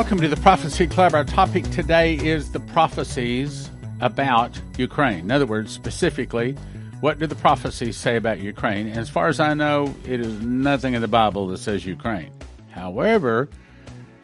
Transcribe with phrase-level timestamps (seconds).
[0.00, 1.14] Welcome to the Prophecy Club.
[1.14, 3.70] Our topic today is the prophecies
[4.00, 5.18] about Ukraine.
[5.18, 6.52] In other words, specifically,
[7.00, 8.88] what do the prophecies say about Ukraine?
[8.88, 12.32] As far as I know, it is nothing in the Bible that says Ukraine.
[12.70, 13.50] However,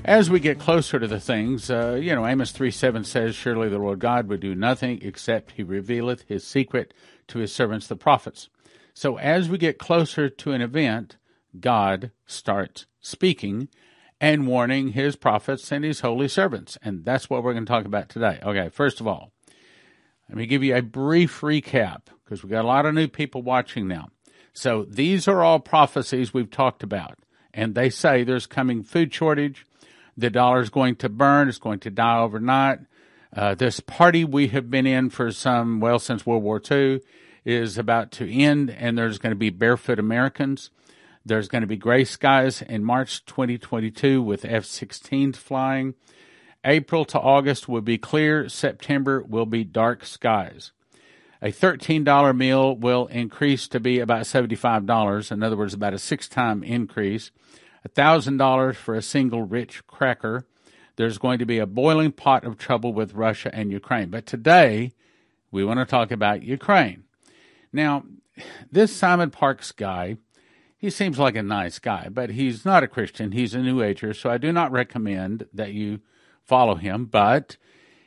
[0.06, 3.68] as we get closer to the things, uh, you know, Amos 3 7 says, Surely
[3.68, 6.94] the Lord God would do nothing except he revealeth his secret
[7.28, 8.48] to his servants, the prophets.
[8.94, 11.18] So as we get closer to an event,
[11.60, 13.68] God starts speaking
[14.20, 16.78] and warning his prophets and his holy servants.
[16.82, 18.38] And that's what we're going to talk about today.
[18.42, 19.32] Okay, first of all,
[20.28, 23.42] let me give you a brief recap because we've got a lot of new people
[23.42, 24.08] watching now.
[24.52, 27.18] So these are all prophecies we've talked about.
[27.52, 29.66] And they say there's coming food shortage.
[30.16, 31.48] The dollar is going to burn.
[31.48, 32.80] It's going to die overnight.
[33.34, 37.00] Uh, this party we have been in for some, well, since World War II
[37.44, 40.70] is about to end, and there's going to be barefoot Americans.
[41.26, 45.94] There's going to be gray skies in March 2022 with F 16s flying.
[46.64, 48.48] April to August will be clear.
[48.48, 50.70] September will be dark skies.
[51.42, 55.32] A $13 meal will increase to be about $75.
[55.32, 57.32] In other words, about a six time increase.
[57.88, 60.46] $1,000 for a single rich cracker.
[60.94, 64.10] There's going to be a boiling pot of trouble with Russia and Ukraine.
[64.10, 64.92] But today,
[65.50, 67.02] we want to talk about Ukraine.
[67.72, 68.04] Now,
[68.70, 70.18] this Simon Parkes guy
[70.78, 73.32] he seems like a nice guy, but he's not a Christian.
[73.32, 76.00] He's a New Ager, so I do not recommend that you
[76.42, 77.06] follow him.
[77.06, 77.56] But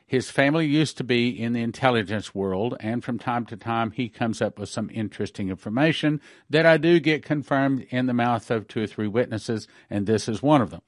[0.06, 4.08] his family used to be in the intelligence world, and from time to time he
[4.08, 8.68] comes up with some interesting information that I do get confirmed in the mouth of
[8.68, 10.82] two or three witnesses, and this is one of them.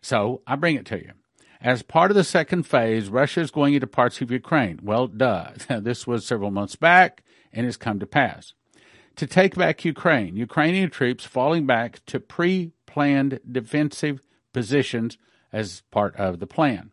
[0.00, 1.12] So I bring it to you.
[1.60, 4.80] As part of the second phase, Russia is going into parts of Ukraine.
[4.82, 5.52] Well, duh.
[5.68, 8.52] this was several months back, and it's come to pass
[9.16, 10.36] to take back Ukraine.
[10.36, 14.20] Ukrainian troops falling back to pre planned defensive
[14.52, 15.18] positions
[15.52, 16.92] as part of the plan.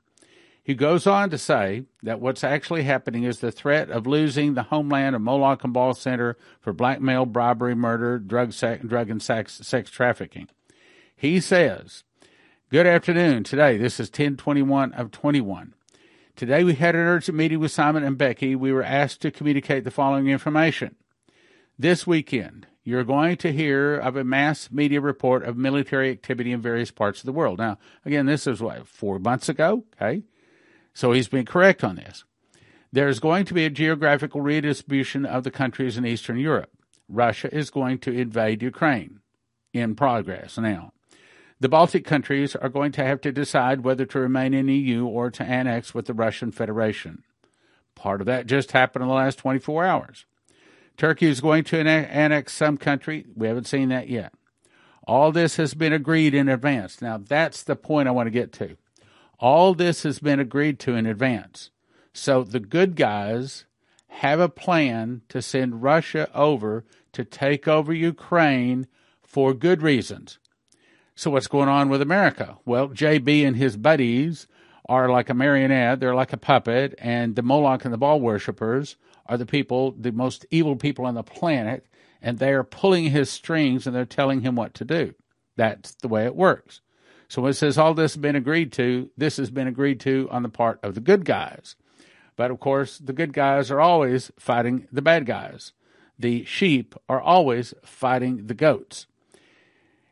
[0.63, 4.63] He goes on to say that what's actually happening is the threat of losing the
[4.63, 9.89] homeland of Moloch and Baal Center for blackmail, bribery, murder, drug, drug and sex, sex
[9.89, 10.47] trafficking.
[11.15, 12.03] He says,
[12.69, 13.43] Good afternoon.
[13.43, 15.73] Today, this is 1021 of 21.
[16.35, 18.55] Today, we had an urgent meeting with Simon and Becky.
[18.55, 20.95] We were asked to communicate the following information.
[21.81, 26.61] This weekend, you're going to hear of a mass media report of military activity in
[26.61, 27.57] various parts of the world.
[27.57, 29.83] Now, again, this is what, four months ago?
[29.99, 30.21] Okay.
[30.93, 32.23] So he's been correct on this.
[32.91, 36.69] There's going to be a geographical redistribution of the countries in Eastern Europe.
[37.09, 39.19] Russia is going to invade Ukraine.
[39.73, 40.93] In progress now.
[41.59, 45.31] The Baltic countries are going to have to decide whether to remain in EU or
[45.31, 47.23] to annex with the Russian Federation.
[47.95, 50.25] Part of that just happened in the last 24 hours.
[50.97, 53.25] Turkey is going to annex some country.
[53.35, 54.33] We haven't seen that yet.
[55.07, 57.01] All this has been agreed in advance.
[57.01, 58.77] Now, that's the point I want to get to.
[59.39, 61.71] All this has been agreed to in advance.
[62.13, 63.65] So the good guys
[64.07, 68.87] have a plan to send Russia over to take over Ukraine
[69.23, 70.37] for good reasons.
[71.15, 72.57] So, what's going on with America?
[72.65, 74.47] Well, JB and his buddies
[74.87, 78.97] are like a marionette, they're like a puppet, and the Moloch and the Baal worshippers
[79.31, 81.87] are the people, the most evil people on the planet,
[82.21, 85.13] and they are pulling his strings and they're telling him what to do.
[85.55, 86.81] That's the way it works.
[87.29, 90.27] So when it says all this has been agreed to, this has been agreed to
[90.31, 91.77] on the part of the good guys.
[92.35, 95.71] But of course, the good guys are always fighting the bad guys.
[96.19, 99.07] The sheep are always fighting the goats.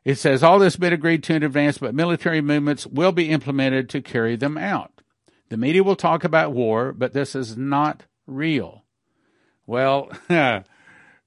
[0.06, 3.30] It says all this has been agreed to in advance, but military movements will be
[3.30, 5.02] implemented to carry them out.
[5.50, 8.86] The media will talk about war, but this is not real.
[9.70, 10.10] Well,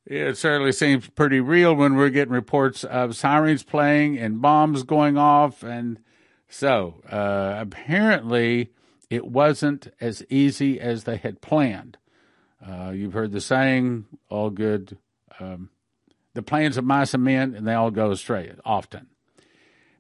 [0.05, 5.17] it certainly seems pretty real when we're getting reports of sirens playing and bombs going
[5.17, 5.63] off.
[5.63, 6.01] And
[6.49, 8.73] so uh, apparently
[9.09, 11.99] it wasn't as easy as they had planned.
[12.61, 14.99] Uh, you've heard the saying, all good,
[15.39, 15.71] um,
[16.35, 19.07] the plans of mice and men, and they all go astray often.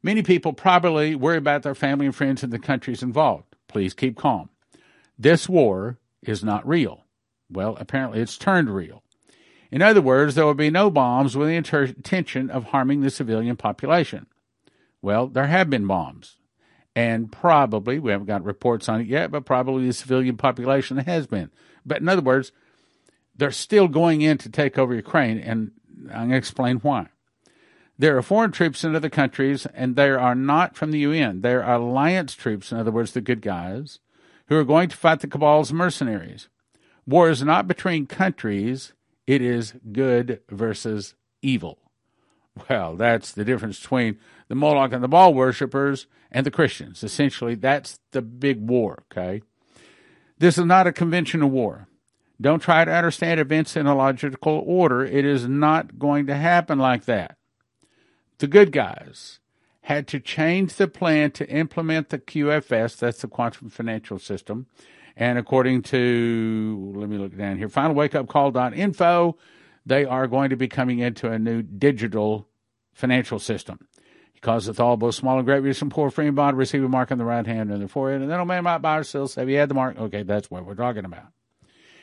[0.02, 3.54] Many people probably worry about their family and friends in the countries involved.
[3.68, 4.48] Please keep calm.
[5.16, 7.01] This war is not real.
[7.52, 9.02] Well, apparently it's turned real.
[9.70, 13.56] In other words, there will be no bombs with the intention of harming the civilian
[13.56, 14.26] population.
[15.00, 16.36] Well, there have been bombs.
[16.94, 21.26] And probably, we haven't got reports on it yet, but probably the civilian population has
[21.26, 21.50] been.
[21.86, 22.52] But in other words,
[23.34, 25.72] they're still going in to take over Ukraine, and
[26.10, 27.06] I'm going to explain why.
[27.98, 31.40] There are foreign troops in other countries, and they are not from the UN.
[31.40, 34.00] They are alliance troops, in other words, the good guys,
[34.48, 36.48] who are going to fight the cabal's mercenaries.
[37.06, 38.92] War is not between countries,
[39.26, 41.78] it is good versus evil.
[42.68, 44.18] Well, that's the difference between
[44.48, 47.02] the Moloch and the Baal worshippers and the Christians.
[47.02, 49.42] Essentially, that's the big war, okay?
[50.38, 51.88] This is not a conventional war.
[52.40, 55.04] Don't try to understand events in a logical order.
[55.04, 57.36] It is not going to happen like that.
[58.38, 59.38] The good guys
[59.82, 64.66] had to change the plan to implement the QFS, that's the quantum financial system.
[65.16, 69.36] And according to, let me look down here, finalwakeupcall.info,
[69.84, 72.48] they are going to be coming into a new digital
[72.92, 73.86] financial system.
[74.32, 76.88] He causeth all, both small and great, rich and poor, free and bond, receive a
[76.88, 79.04] mark on the right hand and the forehead, and then a man might buy or
[79.04, 79.98] sell, say, he had the mark.
[79.98, 81.26] Okay, that's what we're talking about.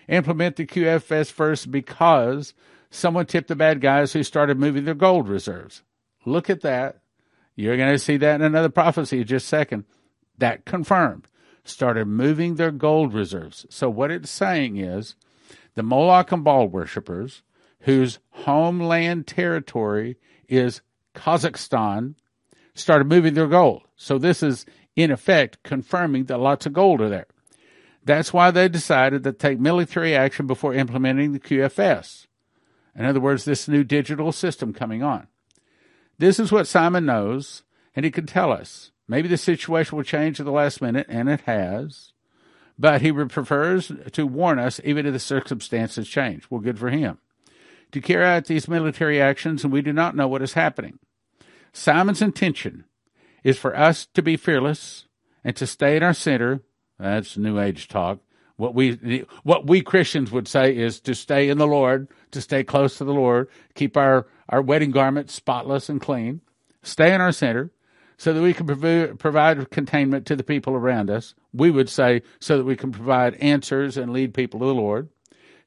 [0.07, 2.53] Implement the QFS first because
[2.89, 5.83] someone tipped the bad guys who started moving their gold reserves.
[6.25, 7.01] Look at that.
[7.55, 9.85] You're going to see that in another prophecy in just a second.
[10.37, 11.27] That confirmed.
[11.69, 13.65] Started moving their gold reserves.
[13.69, 15.15] So what it's saying is
[15.75, 17.43] the Moloch and Baal worshippers,
[17.81, 20.17] whose homeland territory
[20.47, 20.81] is
[21.13, 22.15] Kazakhstan,
[22.73, 23.83] started moving their gold.
[23.95, 27.27] So this is in effect confirming that lots of gold are there.
[28.03, 32.25] That's why they decided to take military action before implementing the QFS.
[32.95, 35.27] In other words, this new digital system coming on.
[36.17, 37.63] This is what Simon knows,
[37.95, 38.91] and he can tell us.
[39.09, 42.13] Maybe the situation will change at the last minute, and it has.
[42.77, 46.45] But he prefers to warn us even if the circumstances change.
[46.49, 47.17] Well, good for him.
[47.91, 50.99] To carry out these military actions, and we do not know what is happening.
[51.73, 52.85] Simon's intention
[53.43, 55.05] is for us to be fearless
[55.43, 56.61] and to stay in our center.
[56.99, 58.19] That's New Age talk.
[58.57, 62.63] What we what we Christians would say is to stay in the Lord, to stay
[62.63, 66.41] close to the Lord, keep our our wedding garments spotless and clean,
[66.83, 67.71] stay in our center,
[68.19, 71.35] so that we can prov- provide containment to the people around us.
[71.53, 75.07] We would say so that we can provide answers and lead people to the Lord,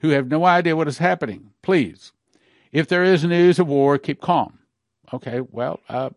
[0.01, 1.51] who have no idea what is happening.
[1.63, 2.13] Please,
[2.71, 4.59] if there is news of war, keep calm.
[5.15, 6.11] Okay, well, uh,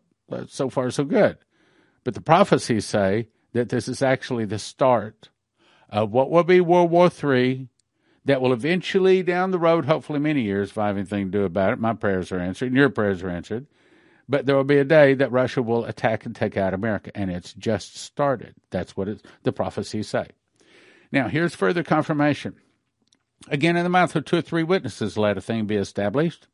[0.48, 1.38] so far so good,
[2.04, 5.30] but the prophecies say that this is actually the start
[5.90, 7.70] of what will be World War III
[8.26, 11.44] that will eventually, down the road, hopefully many years, if I have anything to do
[11.46, 13.68] about it, my prayers are answered and your prayers are answered.
[14.28, 17.30] But there will be a day that Russia will attack and take out America, and
[17.30, 18.56] it's just started.
[18.72, 19.08] That's what
[19.44, 20.28] the prophecies say.
[21.12, 22.56] Now, here's further confirmation.
[23.48, 26.48] Again, in the mouth of two or three witnesses, let a thing be established.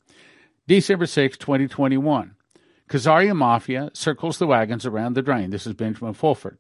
[0.68, 2.36] December 6, 2021.
[2.90, 5.50] Khazarian Mafia circles the wagons around the drain.
[5.50, 6.60] This is Benjamin Fulford.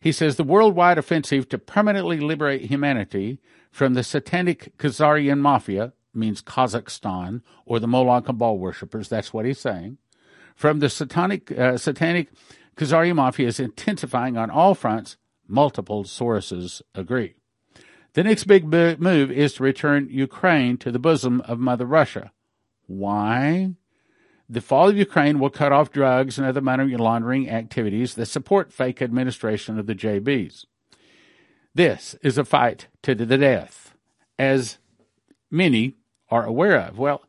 [0.00, 3.40] He says the worldwide offensive to permanently liberate humanity
[3.70, 9.08] from the satanic Khazarian mafia means Kazakhstan or the Moloch and Baal worshippers.
[9.08, 9.98] That's what he's saying.
[10.58, 12.30] From the satanic, uh, satanic
[12.74, 15.16] Khazarian mafia is intensifying on all fronts.
[15.46, 17.36] Multiple sources agree.
[18.14, 22.32] The next big move is to return Ukraine to the bosom of Mother Russia.
[22.88, 23.74] Why?
[24.48, 28.72] The fall of Ukraine will cut off drugs and other money laundering activities that support
[28.72, 30.64] fake administration of the JBs.
[31.72, 33.94] This is a fight to the death,
[34.40, 34.78] as
[35.52, 35.94] many
[36.30, 36.98] are aware of.
[36.98, 37.22] Well,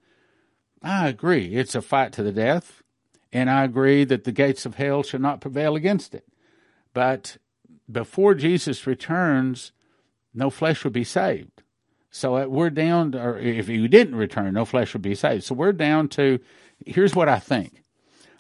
[0.81, 1.53] I agree.
[1.53, 2.78] It's a fight to the death,
[3.31, 6.25] and I agree that the gates of hell shall not prevail against it.
[6.93, 7.37] But
[7.91, 9.71] before Jesus returns,
[10.33, 11.63] no flesh will be saved.
[12.11, 15.43] So uh, we're down, to, or if he didn't return, no flesh would be saved.
[15.43, 16.39] So we're down to
[16.85, 17.83] here's what I think.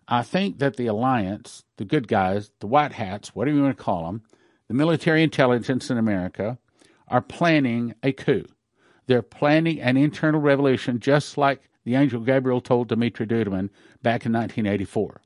[0.07, 3.83] I think that the alliance, the good guys, the white hats, whatever you want to
[3.83, 4.23] call them,
[4.67, 6.57] the military intelligence in America,
[7.07, 8.45] are planning a coup.
[9.05, 13.69] They're planning an internal revolution, just like the angel Gabriel told Dumitru Duduman
[14.01, 15.21] back in 1984.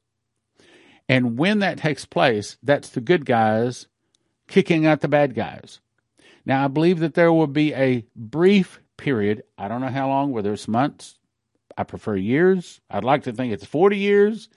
[1.10, 3.88] And when that takes place, that's the good guys
[4.48, 5.80] kicking out the bad guys.
[6.46, 10.32] Now, I believe that there will be a brief period, I don't know how long,
[10.32, 11.18] whether it's months,
[11.78, 12.80] I prefer years.
[12.90, 14.50] I'd like to think it's 40 years.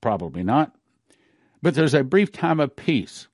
[0.00, 0.74] Probably not.
[1.62, 3.28] But there's a brief time of peace.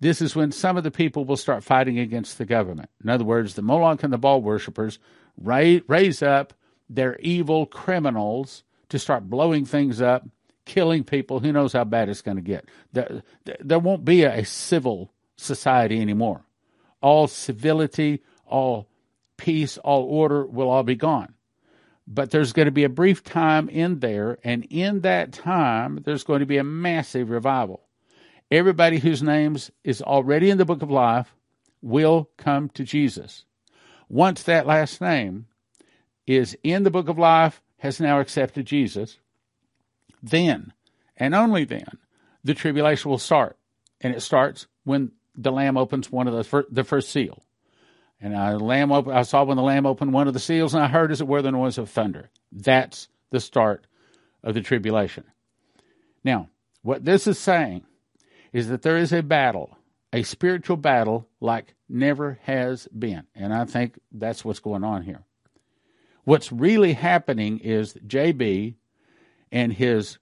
[0.00, 2.90] This is when some of the people will start fighting against the government.
[3.02, 4.98] In other words, the Moloch and the Baal worshippers
[5.38, 6.52] raise up
[6.88, 10.26] their evil criminals to start blowing things up,
[10.64, 11.40] killing people.
[11.40, 12.68] Who knows how bad it's going to get?
[12.92, 13.22] There,
[13.60, 16.44] there won't be a civil society anymore.
[17.00, 18.88] All civility, all
[19.36, 21.34] peace, all order will all be gone
[22.06, 26.24] but there's going to be a brief time in there, and in that time, there's
[26.24, 27.82] going to be a massive revival.
[28.50, 31.34] Everybody whose names is already in the book of life
[31.80, 33.44] will come to Jesus.
[34.08, 35.46] Once that last name
[36.26, 39.18] is in the book of life, has now accepted Jesus,
[40.22, 40.72] then
[41.16, 41.98] and only then
[42.42, 43.56] the tribulation will start.
[44.00, 47.42] And it starts when the Lamb opens one of the, fir- the first seal.
[48.20, 50.82] And I, lamb op- I saw when the lamb opened one of the seals, and
[50.82, 52.30] I heard as it were the noise of thunder.
[52.50, 53.86] That's the start
[54.42, 55.24] of the tribulation.
[56.22, 56.48] Now,
[56.82, 57.84] what this is saying
[58.52, 59.76] is that there is a battle,
[60.12, 63.24] a spiritual battle like never has been.
[63.34, 65.24] And I think that's what's going on here.
[66.24, 68.74] What's really happening is JB
[69.52, 70.18] and his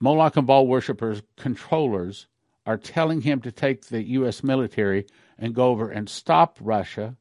[0.00, 2.26] Moloch and Baal worshippers, controllers,
[2.66, 4.42] are telling him to take the U.S.
[4.42, 5.06] military
[5.38, 7.16] and go over and stop Russia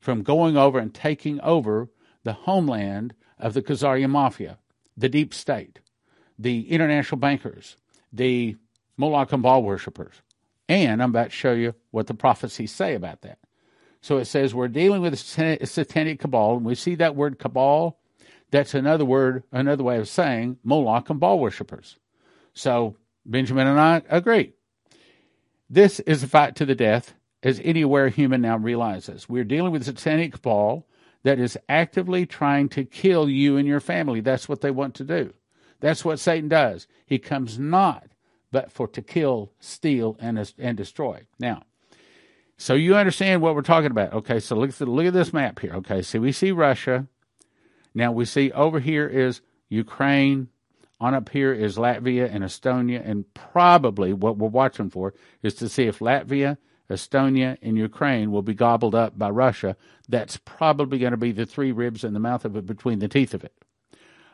[0.00, 1.90] from going over and taking over
[2.24, 4.58] the homeland of the Khazarian mafia,
[4.96, 5.80] the deep state,
[6.38, 7.76] the international bankers,
[8.10, 8.56] the
[8.96, 10.22] Moloch and Baal worshippers.
[10.68, 13.38] And I'm about to show you what the prophecies say about that.
[14.00, 17.98] So it says we're dealing with a satanic cabal, and we see that word cabal.
[18.50, 21.98] That's another word, another way of saying Moloch and Baal worshippers.
[22.54, 24.52] So Benjamin and I agree.
[25.68, 29.28] This is a fight to the death, as any aware human now realizes.
[29.28, 30.86] We're dealing with a satanic cabal
[31.24, 34.20] that is actively trying to kill you and your family.
[34.20, 35.34] That's what they want to do.
[35.80, 36.86] That's what Satan does.
[37.04, 38.06] He comes not
[38.52, 41.26] but for to kill, steal, and and destroy.
[41.38, 41.64] Now,
[42.58, 44.14] so you understand what we're talking about.
[44.14, 45.74] Okay, so look look at this map here.
[45.74, 47.06] Okay, so we see Russia.
[47.94, 50.48] Now we see over here is Ukraine.
[50.98, 55.68] On up here is Latvia and Estonia, and probably what we're watching for is to
[55.68, 56.56] see if Latvia,
[56.88, 59.76] Estonia, and Ukraine will be gobbled up by Russia.
[60.08, 63.08] That's probably going to be the three ribs in the mouth of it between the
[63.08, 63.52] teeth of it.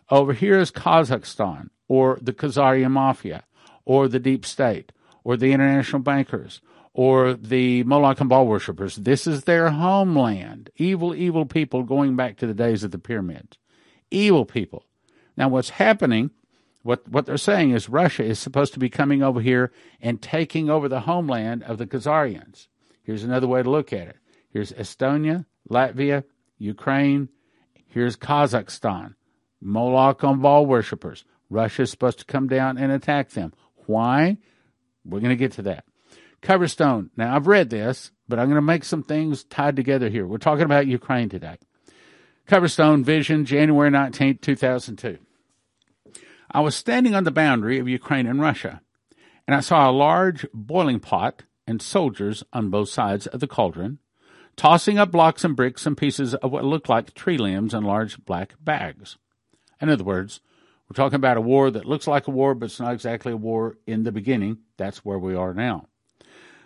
[0.09, 3.43] Over here is Kazakhstan, or the Khazarian Mafia,
[3.85, 4.93] or the Deep State,
[5.25, 6.61] or the international bankers,
[6.95, 8.97] or the Moloch and Baal worshippers.
[8.97, 10.71] This is their homeland.
[10.77, 13.59] Evil, evil people going back to the days of the pyramids.
[14.11, 14.85] Evil people.
[15.37, 16.31] Now, what's happening
[16.83, 20.69] what what they're saying is Russia is supposed to be coming over here and taking
[20.69, 22.67] over the homeland of the Khazarians.
[23.03, 24.17] Here's another way to look at it.
[24.51, 26.25] Here's Estonia, Latvia,
[26.59, 27.29] Ukraine.
[27.87, 29.15] Here's Kazakhstan.
[29.61, 31.25] Moloch and Baal worshippers.
[31.51, 33.53] Russia is supposed to come down and attack them.
[33.87, 34.39] Why?
[35.05, 35.85] We're going to get to that.
[36.43, 37.11] Coverstone.
[37.17, 40.27] Now, I've read this, but I'm going to make some things tied together here.
[40.27, 41.57] We're talking about Ukraine today.
[42.49, 45.19] Coverstone Vision, January 19, 2002.
[46.51, 48.83] I was standing on the boundary of Ukraine and Russia,
[49.47, 54.01] and I saw a large boiling pot and soldiers on both sides of the cauldron,
[54.57, 58.23] tossing up blocks and bricks and pieces of what looked like tree limbs in large
[58.25, 59.17] black bags.
[59.81, 60.41] In other words,
[60.89, 63.37] we're talking about a war that looks like a war, but it's not exactly a
[63.37, 64.59] war in the beginning.
[64.77, 65.87] That's where we are now.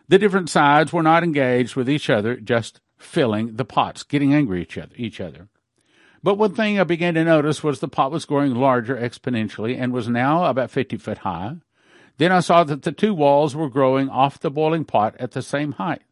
[0.08, 4.60] The different sides were not engaged with each other, just filling the pots, getting angry
[4.60, 4.94] at each other.
[4.96, 5.48] Each other.
[6.22, 9.92] But one thing I began to notice was the pot was growing larger exponentially and
[9.92, 11.56] was now about 50 foot high.
[12.18, 15.42] Then I saw that the two walls were growing off the boiling pot at the
[15.42, 16.02] same height.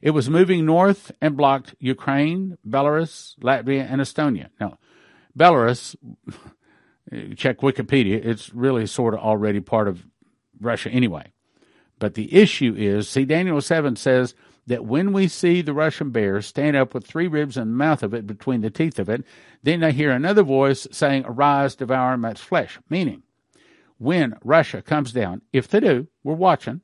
[0.00, 4.48] It was moving north and blocked Ukraine, Belarus, Latvia, and Estonia.
[4.58, 4.78] Now,
[5.36, 5.94] Belarus,
[7.36, 10.06] check Wikipedia, it's really sort of already part of
[10.58, 11.33] Russia anyway.
[11.98, 14.34] But the issue is, see, Daniel 7 says
[14.66, 18.02] that when we see the Russian bear stand up with three ribs in the mouth
[18.02, 19.24] of it between the teeth of it,
[19.62, 22.78] then I hear another voice saying, Arise, devour much flesh.
[22.88, 23.22] Meaning,
[23.98, 26.80] when Russia comes down, if they do, we're watching,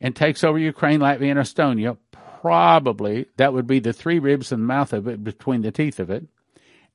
[0.00, 1.96] and takes over Ukraine, Latvia, and Estonia,
[2.40, 5.98] probably that would be the three ribs in the mouth of it between the teeth
[5.98, 6.26] of it.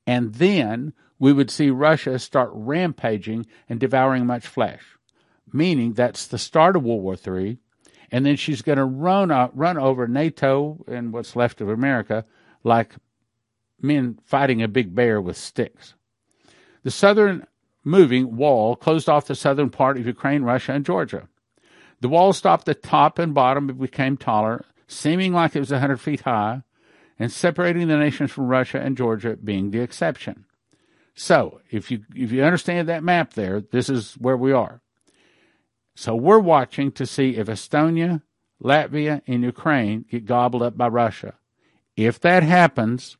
[0.06, 4.82] And then we would see Russia start rampaging and devouring much flesh.
[5.52, 7.58] Meaning that's the start of World War III
[8.12, 12.26] and then she's going to run uh, run over NATO and what's left of America
[12.62, 12.94] like
[13.80, 15.94] men fighting a big bear with sticks.
[16.84, 17.46] The southern
[17.82, 21.28] moving wall closed off the southern part of Ukraine, Russia, and Georgia.
[22.00, 25.76] The wall stopped the top and bottom it became taller, seeming like it was a
[25.76, 26.62] 100 feet high,
[27.18, 30.44] and separating the nations from Russia and Georgia being the exception.
[31.14, 34.81] So, if you if you understand that map there, this is where we are.
[35.94, 38.22] So we're watching to see if Estonia,
[38.62, 41.34] Latvia, and Ukraine get gobbled up by Russia.
[41.96, 43.16] If that happens,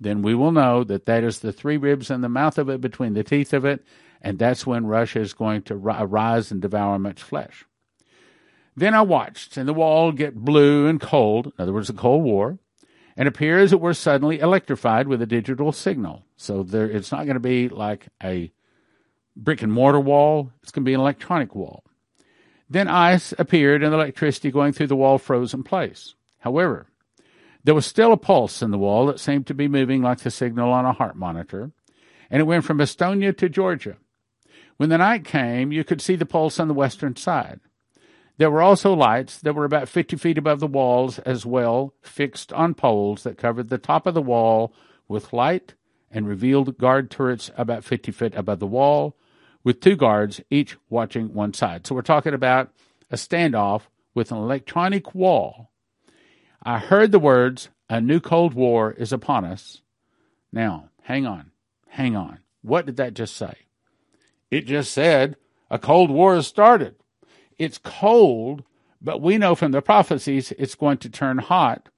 [0.00, 2.80] then we will know that that is the three ribs in the mouth of it
[2.80, 3.84] between the teeth of it,
[4.20, 7.64] and that's when Russia is going to rise and devour much flesh.
[8.74, 12.24] Then I watched, and the wall get blue and cold, in other words, the Cold
[12.24, 12.58] War,
[13.16, 16.24] and appear as it were suddenly electrified with a digital signal.
[16.36, 18.52] So there, it's not going to be like a
[19.34, 21.84] brick and mortar wall, it's going to be an electronic wall.
[22.68, 26.14] Then ice appeared and electricity going through the wall froze in place.
[26.40, 26.86] However,
[27.62, 30.30] there was still a pulse in the wall that seemed to be moving like the
[30.30, 31.72] signal on a heart monitor,
[32.30, 33.96] and it went from Estonia to Georgia.
[34.76, 37.60] When the night came, you could see the pulse on the western side.
[38.38, 42.52] There were also lights that were about 50 feet above the walls as well, fixed
[42.52, 44.74] on poles that covered the top of the wall
[45.08, 45.74] with light
[46.10, 49.16] and revealed guard turrets about 50 feet above the wall,
[49.66, 51.84] with two guards, each watching one side.
[51.84, 52.70] So we're talking about
[53.10, 53.82] a standoff
[54.14, 55.72] with an electronic wall.
[56.62, 59.82] I heard the words, A new Cold War is upon us.
[60.52, 61.50] Now, hang on,
[61.88, 62.38] hang on.
[62.62, 63.54] What did that just say?
[64.52, 65.34] It just said,
[65.68, 66.94] A Cold War has started.
[67.58, 68.62] It's cold,
[69.02, 71.88] but we know from the prophecies it's going to turn hot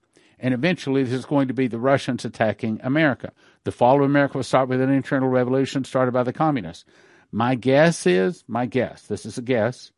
[0.40, 3.32] and eventually there's going to be the Russians attacking America.
[3.64, 6.86] The fall of America will start with an internal revolution started by the communists.
[7.30, 9.92] My guess is, my guess, this is a guess,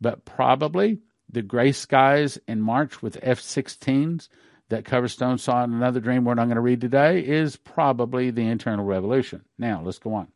[0.00, 1.00] but probably
[1.30, 4.28] the gray skies in March with F 16s
[4.68, 8.46] that Coverstone saw in another dream word I'm going to read today is probably the
[8.46, 9.44] internal revolution.
[9.58, 10.28] Now, let's go on.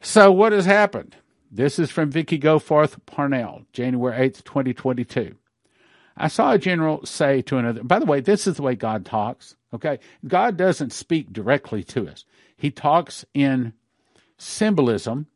[0.00, 1.16] So, what has happened?
[1.50, 5.36] This is from Vickie Goforth Parnell, January 8th, 2022.
[6.16, 9.04] I saw a general say to another, by the way, this is the way God
[9.04, 9.98] talks, okay?
[10.26, 12.24] God doesn't speak directly to us,
[12.56, 13.74] He talks in
[14.42, 15.26] symbolism.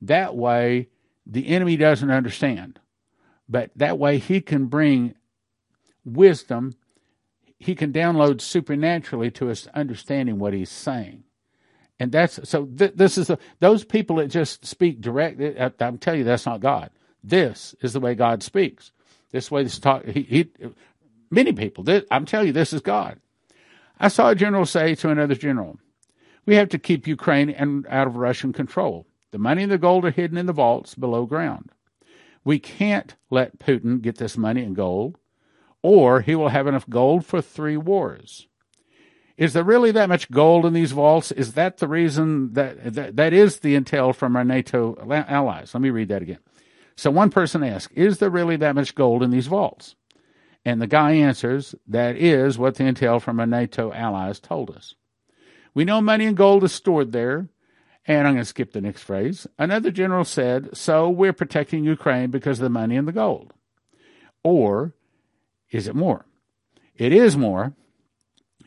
[0.00, 0.88] That way,
[1.26, 2.80] the enemy doesn't understand.
[3.48, 5.14] But that way, He can bring
[6.04, 6.74] wisdom,
[7.58, 11.24] He can download supernaturally to us understanding what He's saying.
[12.00, 12.66] And that's so.
[12.66, 15.40] Th- this is a, those people that just speak direct.
[15.80, 16.90] I'm telling you, that's not God.
[17.22, 18.90] This is the way God speaks.
[19.30, 20.04] This way, this talk.
[20.04, 20.50] He, he
[21.30, 21.84] many people.
[21.84, 23.20] This, I'm telling you, this is God.
[23.98, 25.78] I saw a general say to another general,
[26.46, 29.06] "We have to keep Ukraine and out of Russian control.
[29.30, 31.70] The money and the gold are hidden in the vaults below ground.
[32.44, 35.18] We can't let Putin get this money and gold,
[35.82, 38.46] or he will have enough gold for three wars."
[39.36, 41.32] Is there really that much gold in these vaults?
[41.32, 45.74] Is that the reason that, that that is the intel from our NATO allies?
[45.74, 46.38] Let me read that again.
[46.96, 49.96] So one person asks, Is there really that much gold in these vaults?
[50.64, 54.94] And the guy answers, That is what the intel from our NATO allies told us.
[55.74, 57.48] We know money and gold is stored there.
[58.06, 59.46] And I'm going to skip the next phrase.
[59.58, 63.54] Another general said, So we're protecting Ukraine because of the money and the gold.
[64.42, 64.94] Or
[65.70, 66.26] is it more?
[66.96, 67.72] It is more.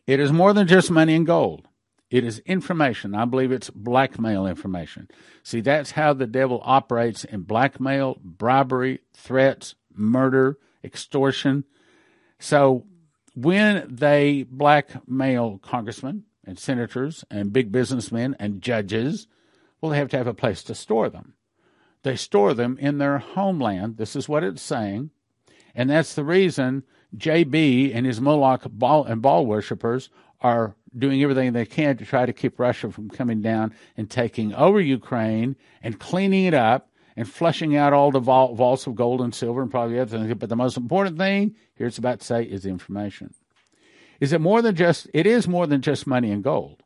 [0.07, 1.67] It is more than just money and gold.
[2.09, 3.13] It is information.
[3.13, 5.09] I believe it's blackmail information.
[5.43, 11.65] See, that's how the devil operates in blackmail, bribery, threats, murder, extortion.
[12.39, 12.85] So
[13.35, 19.27] when they blackmail congressmen and senators and big businessmen and judges,
[19.81, 21.33] will have to have a place to store them.
[22.01, 23.97] They store them in their homeland.
[23.97, 25.11] This is what it's saying.
[25.75, 26.83] And that's the reason
[27.15, 30.09] JB and his Moloch Baal and Baal worshippers
[30.41, 34.53] are doing everything they can to try to keep Russia from coming down and taking
[34.53, 39.33] over Ukraine and cleaning it up and flushing out all the vaults of gold and
[39.33, 40.33] silver and probably other things.
[40.35, 43.33] But the most important thing here it's about to say is information.
[44.19, 45.07] Is it more than just?
[45.13, 46.83] It is more than just money and gold.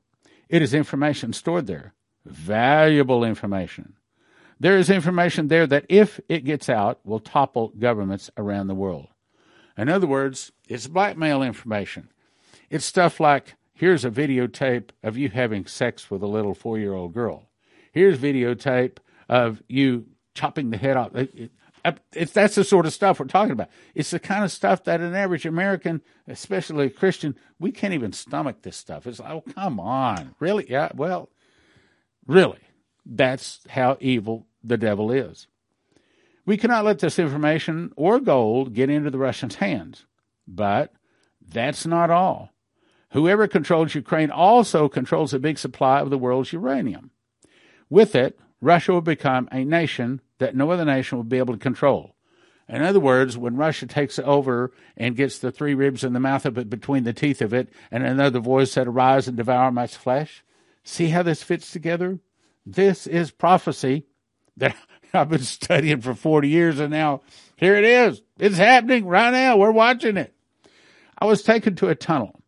[0.49, 1.93] It is information stored there,
[2.25, 3.93] valuable information.
[4.59, 9.07] There is information there that, if it gets out, will topple governments around the world.
[9.77, 12.09] In other words, it's blackmail information.
[12.69, 16.93] It's stuff like here's a videotape of you having sex with a little four year
[16.93, 17.49] old girl.
[17.91, 21.11] Here's videotape of you chopping the head off.
[22.13, 23.69] If that's the sort of stuff we're talking about.
[23.95, 28.13] It's the kind of stuff that an average American, especially a Christian, we can't even
[28.13, 29.07] stomach this stuff.
[29.07, 30.35] It's like, oh, come on.
[30.39, 30.69] Really?
[30.69, 31.29] Yeah, well,
[32.27, 32.59] really.
[33.05, 35.47] That's how evil the devil is.
[36.45, 40.05] We cannot let this information or gold get into the Russians' hands.
[40.47, 40.93] But
[41.41, 42.49] that's not all.
[43.11, 47.11] Whoever controls Ukraine also controls a big supply of the world's uranium.
[47.89, 51.59] With it, Russia will become a nation that no other nation will be able to
[51.59, 52.15] control.
[52.69, 56.45] In other words, when Russia takes over and gets the three ribs in the mouth
[56.45, 59.87] of it between the teeth of it, and another voice said, Arise and devour my
[59.87, 60.43] flesh.
[60.83, 62.19] See how this fits together?
[62.65, 64.05] This is prophecy
[64.57, 64.75] that
[65.13, 67.21] I've been studying for 40 years, and now
[67.57, 68.21] here it is.
[68.39, 69.57] It's happening right now.
[69.57, 70.33] We're watching it.
[71.17, 72.41] I was taken to a tunnel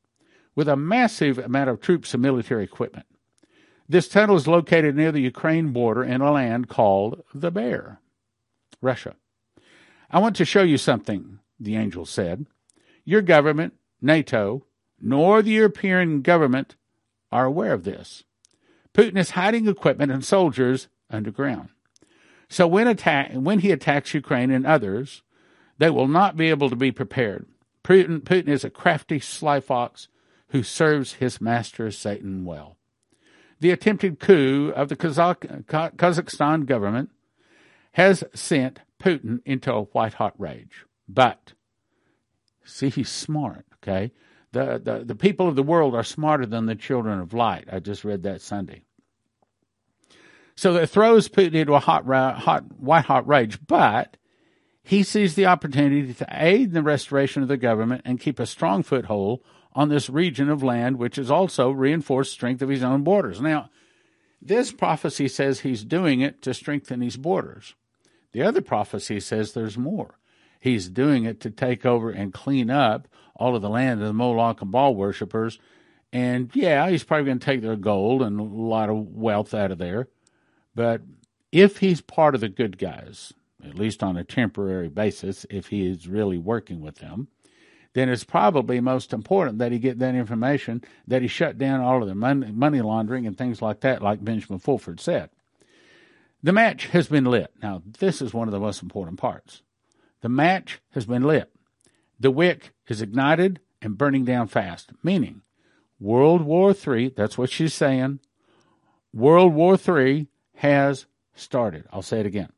[0.55, 3.05] with a massive amount of troops and military equipment.
[3.87, 7.99] This tunnel is located near the Ukraine border in a land called the Bear,
[8.81, 9.15] Russia.
[10.09, 12.45] I want to show you something, the angel said.
[13.03, 14.65] Your government, NATO,
[15.01, 16.75] nor the European government
[17.31, 18.23] are aware of this.
[18.93, 21.69] Putin is hiding equipment and soldiers underground.
[22.47, 25.23] So when attack when he attacks Ukraine and others,
[25.79, 27.47] they will not be able to be prepared.
[27.83, 30.07] Putin, Putin is a crafty sly fox
[30.49, 32.77] who serves his master Satan well.
[33.63, 37.11] The attempted coup of the Kazakhstan government
[37.93, 40.83] has sent Putin into a white hot rage.
[41.07, 41.53] But,
[42.65, 44.11] see, he's smart, okay?
[44.51, 47.69] The, the, the people of the world are smarter than the children of light.
[47.71, 48.83] I just read that Sunday.
[50.55, 53.65] So that throws Putin into a hot, hot, white hot rage.
[53.65, 54.17] But
[54.83, 58.45] he sees the opportunity to aid in the restoration of the government and keep a
[58.45, 59.39] strong foothold
[59.75, 63.41] on this region of land, which is also reinforced strength of his own borders.
[63.41, 63.69] Now,
[64.41, 67.75] this prophecy says he's doing it to strengthen his borders.
[68.33, 70.19] The other prophecy says there's more.
[70.59, 74.13] He's doing it to take over and clean up all of the land of the
[74.13, 75.59] Moloch and Baal worshippers.
[76.11, 79.71] And yeah, he's probably going to take their gold and a lot of wealth out
[79.71, 80.07] of there.
[80.75, 81.01] But
[81.51, 83.33] if he's part of the good guys,
[83.63, 87.27] at least on a temporary basis, if he is really working with them,
[87.93, 92.01] then it's probably most important that he get that information, that he shut down all
[92.01, 95.29] of the money, money laundering and things like that, like Benjamin Fulford said.
[96.41, 97.51] The match has been lit.
[97.61, 99.61] Now, this is one of the most important parts.
[100.21, 101.51] The match has been lit.
[102.19, 105.41] The wick is ignited and burning down fast, meaning
[105.99, 108.19] World War III, that's what she's saying,
[109.13, 111.85] World War III has started.
[111.91, 112.51] I'll say it again.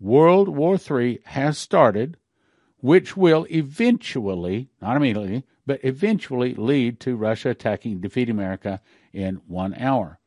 [0.00, 2.16] World War III has started
[2.80, 8.80] which will eventually, not immediately, but eventually lead to Russia attacking, defeat America
[9.12, 10.18] in one hour.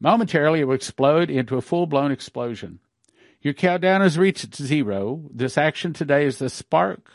[0.00, 2.80] Momentarily, it will explode into a full blown explosion.
[3.40, 5.28] Your countdown has reached zero.
[5.32, 7.10] This action today is the spark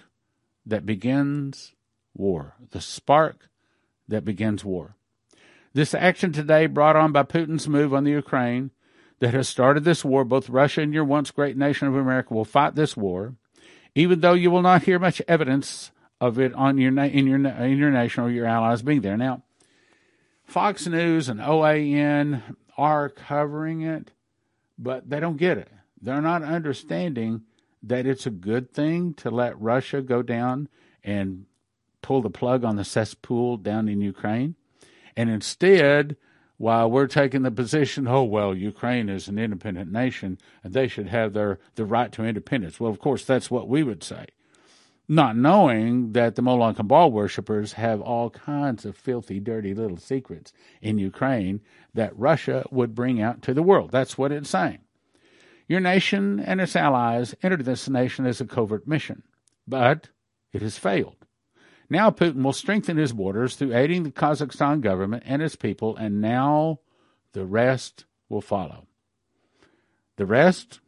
[0.65, 1.73] that begins
[2.13, 2.55] war.
[2.71, 3.49] The spark
[4.07, 4.95] that begins war.
[5.73, 8.71] This action today, brought on by Putin's move on the Ukraine,
[9.19, 12.45] that has started this war, both Russia and your once great nation of America will
[12.45, 13.35] fight this war
[13.95, 17.77] even though you will not hear much evidence of it on your in your in
[17.77, 19.17] your nation or your allies being there.
[19.17, 19.43] Now,
[20.45, 22.41] Fox News and OAN
[22.77, 24.11] are covering it,
[24.77, 25.69] but they don't get it.
[26.01, 27.43] They're not understanding
[27.81, 30.69] that it's a good thing to let Russia go down
[31.03, 31.45] and
[32.01, 34.55] pull the plug on the cesspool down in Ukraine,
[35.15, 36.15] and instead
[36.57, 41.07] while we're taking the position, oh well, Ukraine is an independent nation and they should
[41.07, 42.79] have their the right to independence.
[42.79, 44.27] Well, of course, that's what we would say,
[45.07, 50.53] not knowing that the Moloch and worshippers have all kinds of filthy, dirty little secrets
[50.81, 51.61] in Ukraine
[51.93, 53.91] that Russia would bring out to the world.
[53.91, 54.79] That's what it's saying.
[55.67, 59.23] Your nation and its allies entered this nation as a covert mission,
[59.67, 60.09] but
[60.51, 61.22] it has failed.
[61.93, 66.19] Now Putin will strengthen his borders through aiding the Kazakhstan government and its people, and
[66.19, 66.79] now
[67.33, 68.87] the rest will follow.
[70.15, 70.79] The rest,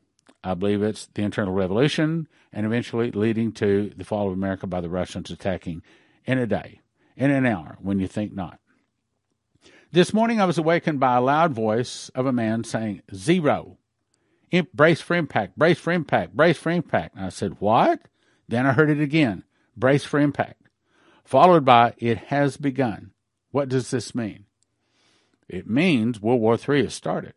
[0.43, 4.81] I believe it's the internal revolution and eventually leading to the fall of America by
[4.81, 5.83] the Russians attacking
[6.25, 6.81] in a day,
[7.15, 8.57] in an hour, when you think not.
[9.91, 13.77] This morning I was awakened by a loud voice of a man saying, Zero.
[14.73, 17.15] Brace for impact, brace for impact, brace for impact.
[17.15, 17.99] And I said, What?
[18.47, 19.43] Then I heard it again,
[19.77, 20.64] brace for impact
[21.25, 23.11] followed by it has begun.
[23.51, 24.45] What does this mean?
[25.49, 27.33] It means World War III has started.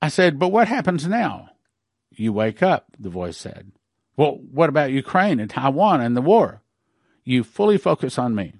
[0.00, 1.50] I said, but what happens now?
[2.10, 3.72] You wake up, the voice said.
[4.16, 6.62] Well, what about Ukraine and Taiwan and the war?
[7.24, 8.54] You fully focus on me.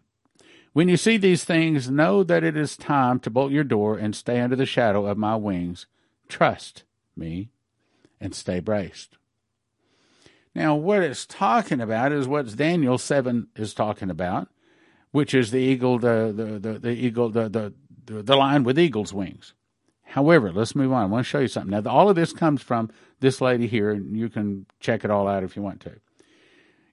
[0.73, 4.17] When you see these things, know that it is time to bolt your door and
[4.17, 5.87] stay under the shadow of my wings.
[6.29, 7.51] Trust me
[8.21, 9.19] and stay braced.
[10.55, 14.49] Now, what it's talking about is what Daniel 7 is talking about,
[15.11, 19.15] which is the eagle, the, the, the, the eagle, the, the, the, lion with eagle's
[19.15, 19.55] wings.
[20.03, 21.03] However, let's move on.
[21.03, 21.71] I want to show you something.
[21.71, 25.27] Now, all of this comes from this lady here, and you can check it all
[25.27, 25.93] out if you want to.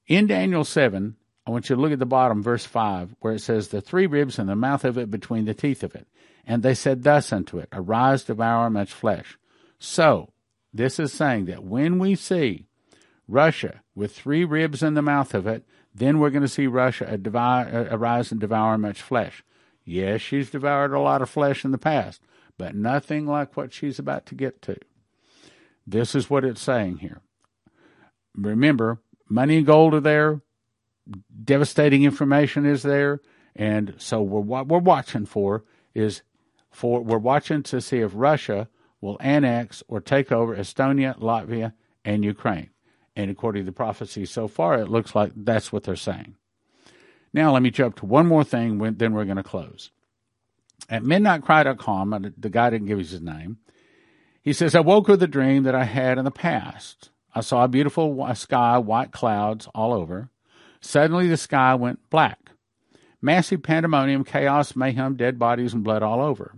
[0.07, 3.39] In Daniel 7, I want you to look at the bottom, verse 5, where it
[3.39, 6.07] says, The three ribs and the mouth of it between the teeth of it.
[6.45, 9.37] And they said thus unto it, Arise, devour much flesh.
[9.79, 10.31] So,
[10.73, 12.68] this is saying that when we see
[13.29, 15.63] Russia, with three ribs in the mouth of it,
[15.93, 17.19] then we're going to see Russia
[17.91, 19.43] arise and devour much flesh.
[19.85, 22.21] Yes, she's devoured a lot of flesh in the past,
[22.57, 24.77] but nothing like what she's about to get to.
[25.85, 27.21] This is what it's saying here.
[28.35, 30.41] Remember, money and gold are there,
[31.43, 33.21] devastating information is there,
[33.55, 35.63] and so we're, what we're watching for
[35.93, 36.21] is
[36.71, 38.69] for we're watching to see if Russia
[39.01, 41.73] will annex or take over Estonia, Latvia,
[42.05, 42.69] and Ukraine.
[43.19, 46.36] And according to the prophecy so far, it looks like that's what they're saying.
[47.34, 49.91] Now, let me jump to one more thing, then we're going to close.
[50.89, 53.58] At midnightcry.com, the guy didn't give us his name.
[54.41, 57.10] He says, I woke with a dream that I had in the past.
[57.36, 60.29] I saw a beautiful sky, white clouds all over.
[60.79, 62.51] Suddenly, the sky went black.
[63.21, 66.55] Massive pandemonium, chaos, mayhem, dead bodies, and blood all over.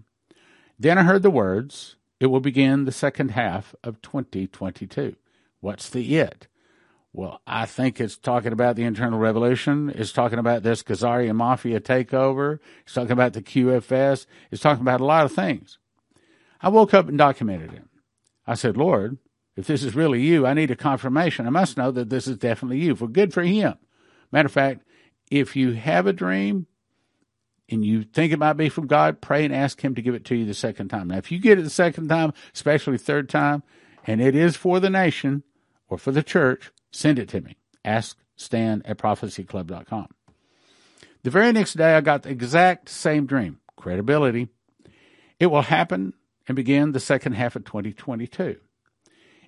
[0.77, 5.15] Then I heard the words, It will begin the second half of 2022.
[5.61, 6.47] What's the it?
[7.13, 9.91] Well, I think it's talking about the internal revolution.
[9.95, 12.59] It's talking about this Khazarian mafia takeover.
[12.83, 14.25] It's talking about the QFS.
[14.49, 15.77] It's talking about a lot of things.
[16.61, 17.83] I woke up and documented it.
[18.47, 19.17] I said, Lord,
[19.55, 21.45] if this is really you, I need a confirmation.
[21.45, 22.95] I must know that this is definitely you.
[22.95, 23.75] For good for him.
[24.31, 24.83] Matter of fact,
[25.29, 26.67] if you have a dream
[27.69, 30.25] and you think it might be from God, pray and ask Him to give it
[30.25, 31.07] to you the second time.
[31.07, 33.63] Now, if you get it the second time, especially third time,
[34.05, 35.43] and it is for the nation
[35.91, 37.57] or for the church, send it to me.
[37.83, 40.07] Ask Stan at prophecyclub.com.
[41.23, 43.59] The very next day, I got the exact same dream.
[43.75, 44.47] Credibility.
[45.37, 46.13] It will happen
[46.47, 48.57] and begin the second half of 2022.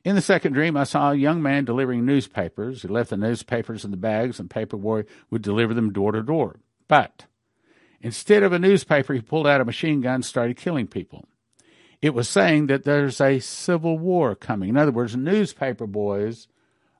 [0.03, 2.81] In the second dream, I saw a young man delivering newspapers.
[2.81, 6.21] He left the newspapers in the bags, and Paper Boy would deliver them door to
[6.21, 6.59] door.
[6.89, 7.25] But
[8.01, 11.25] instead of a newspaper, he pulled out a machine gun and started killing people.
[12.03, 14.67] It was saying that there's a civil war coming.
[14.67, 16.49] In other words, newspaper boys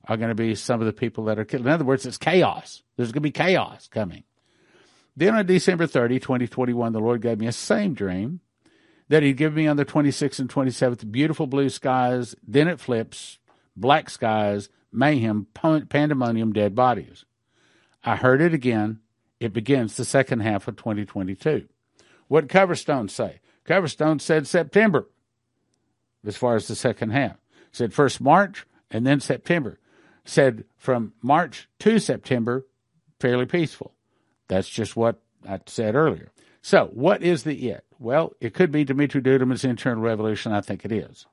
[0.08, 1.66] are going to be some of the people that are killed.
[1.66, 2.84] In other words, it's chaos.
[2.96, 4.24] There's going to be chaos coming.
[5.18, 8.40] Then on December 30, 2021, the Lord gave me a same dream
[9.10, 11.12] that he'd give me on the 26th and 27th.
[11.12, 12.34] Beautiful blue skies.
[12.48, 13.40] Then it flips.
[13.76, 17.26] Black skies, mayhem, pandemonium, dead bodies.
[18.06, 19.02] I heard it again.
[19.42, 21.68] It begins the second half of 2022.
[22.30, 23.42] What Coverstone say?
[23.66, 25.08] Coverstone said September
[26.26, 27.38] as far as the second half.
[27.72, 29.80] Said first March and then September.
[30.26, 32.66] Said from March to September,
[33.20, 33.94] fairly peaceful.
[34.48, 36.32] That's just what I said earlier.
[36.62, 37.84] So, what is the it?
[38.00, 40.54] Well, it could be Dumitru Duduman's internal revolution.
[40.54, 41.26] I think it is.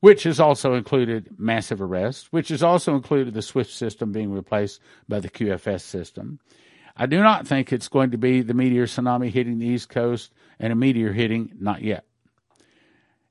[0.00, 4.80] Which has also included massive arrests, which has also included the SWIFT system being replaced
[5.08, 6.40] by the QFS system.
[6.96, 10.32] I do not think it's going to be the meteor tsunami hitting the East Coast
[10.58, 12.04] and a meteor hitting, not yet.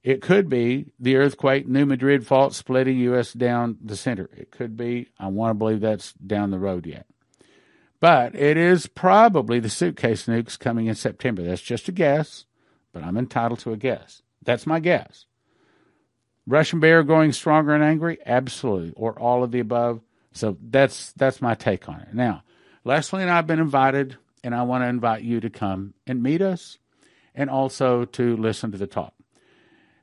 [0.03, 3.31] It could be the earthquake, New Madrid fault splitting U.S.
[3.31, 4.29] down the center.
[4.35, 7.05] It could be, I want to believe that's down the road yet.
[8.01, 11.41] But it is probably the suitcase nukes coming in September.
[11.41, 12.43] That's just a guess,
[12.91, 14.23] but I'm entitled to a guess.
[14.43, 15.25] That's my guess.
[16.45, 18.17] Russian bear growing stronger and angry?
[18.25, 18.91] Absolutely.
[18.97, 20.01] Or all of the above.
[20.33, 22.13] So that's that's my take on it.
[22.13, 22.43] Now,
[22.83, 26.21] Leslie and I have been invited, and I want to invite you to come and
[26.21, 26.77] meet us
[27.33, 29.13] and also to listen to the talk.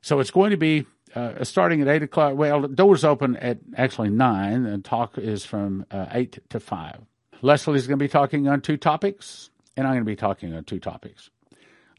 [0.01, 2.35] So it's going to be uh, starting at 8 o'clock.
[2.35, 7.01] Well, doors open at actually 9, and talk is from uh, 8 to 5.
[7.41, 10.63] Leslie's going to be talking on two topics, and I'm going to be talking on
[10.63, 11.29] two topics.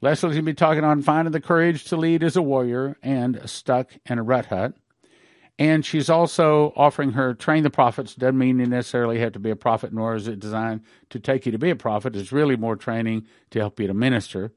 [0.01, 3.41] Leslie's going to be talking on finding the courage to lead as a warrior and
[3.47, 4.75] stuck in a rut hut.
[5.63, 8.17] And she's also offering her train the prophets.
[8.17, 11.47] Doesn't mean you necessarily have to be a prophet, nor is it designed to take
[11.47, 12.17] you to be a prophet.
[12.17, 14.51] It's really more training to help you to minister.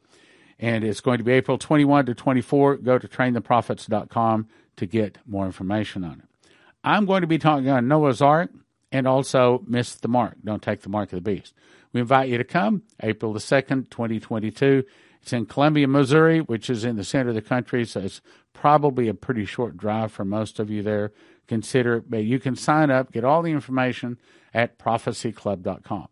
[0.57, 2.77] And it's going to be April 21 to 24.
[2.77, 6.49] Go to traintheprophets.com to get more information on it.
[6.83, 8.49] I'm going to be talking on Noah's Ark
[8.91, 10.37] and also miss the mark.
[10.43, 11.53] Don't take the mark of the beast.
[11.93, 14.83] We invite you to come April the 2nd, 2022.
[15.25, 18.21] It's in Columbia, Missouri, which is in the center of the country, so it's
[18.53, 21.13] probably a pretty short drive for most of you there.
[21.47, 24.19] Consider it, but you can sign up, get all the information
[24.53, 26.09] at prophecyclub.com.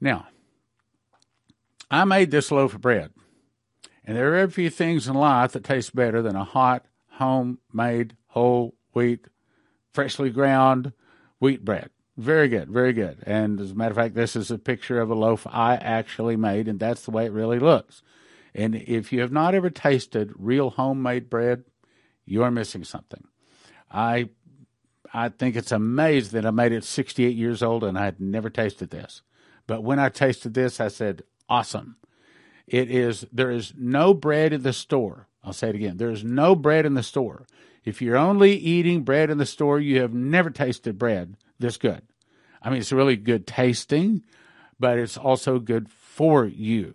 [0.00, 0.28] Now,
[1.90, 3.12] I made this loaf of bread,
[4.02, 6.86] and there are a few things in life that taste better than a hot,
[7.18, 9.26] homemade, whole wheat,
[9.92, 10.94] freshly ground,
[11.38, 11.90] wheat bread.
[12.16, 13.18] Very good, very good.
[13.26, 16.36] And as a matter of fact, this is a picture of a loaf I actually
[16.36, 18.02] made, and that's the way it really looks.
[18.54, 21.64] And if you have not ever tasted real homemade bread,
[22.24, 23.24] you are missing something.
[23.90, 24.30] I
[25.12, 28.50] I think it's amazing that I made it 68 years old and I had never
[28.50, 29.22] tasted this.
[29.66, 31.96] But when I tasted this, I said, awesome.
[32.66, 35.28] It is, there is no bread in the store.
[35.44, 35.96] I'll say it again.
[35.96, 37.46] There is no bread in the store
[37.86, 42.02] if you're only eating bread in the store, you have never tasted bread this good.
[42.62, 44.24] I mean, it's really good tasting,
[44.78, 46.94] but it's also good for you.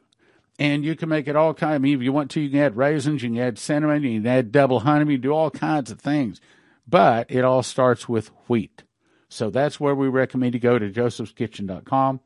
[0.60, 1.74] And you can make it all kind.
[1.74, 4.20] I mean, if you want to, you can add raisins, you can add cinnamon, you
[4.20, 6.40] can add double honey, you can do all kinds of things.
[6.88, 8.84] But it all starts with wheat.
[9.30, 12.20] So that's where we recommend you go to josephskitchen.com.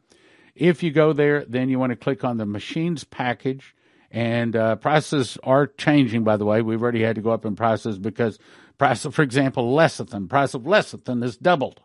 [0.56, 3.76] If you go there, then you want to click on the machines package
[4.16, 6.62] and uh, prices are changing, by the way.
[6.62, 8.40] We've already had to go up in prices because
[8.78, 11.82] price of, for example, lecithin, price of lecithin has doubled.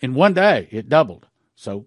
[0.00, 1.26] In one day, it doubled.
[1.56, 1.86] So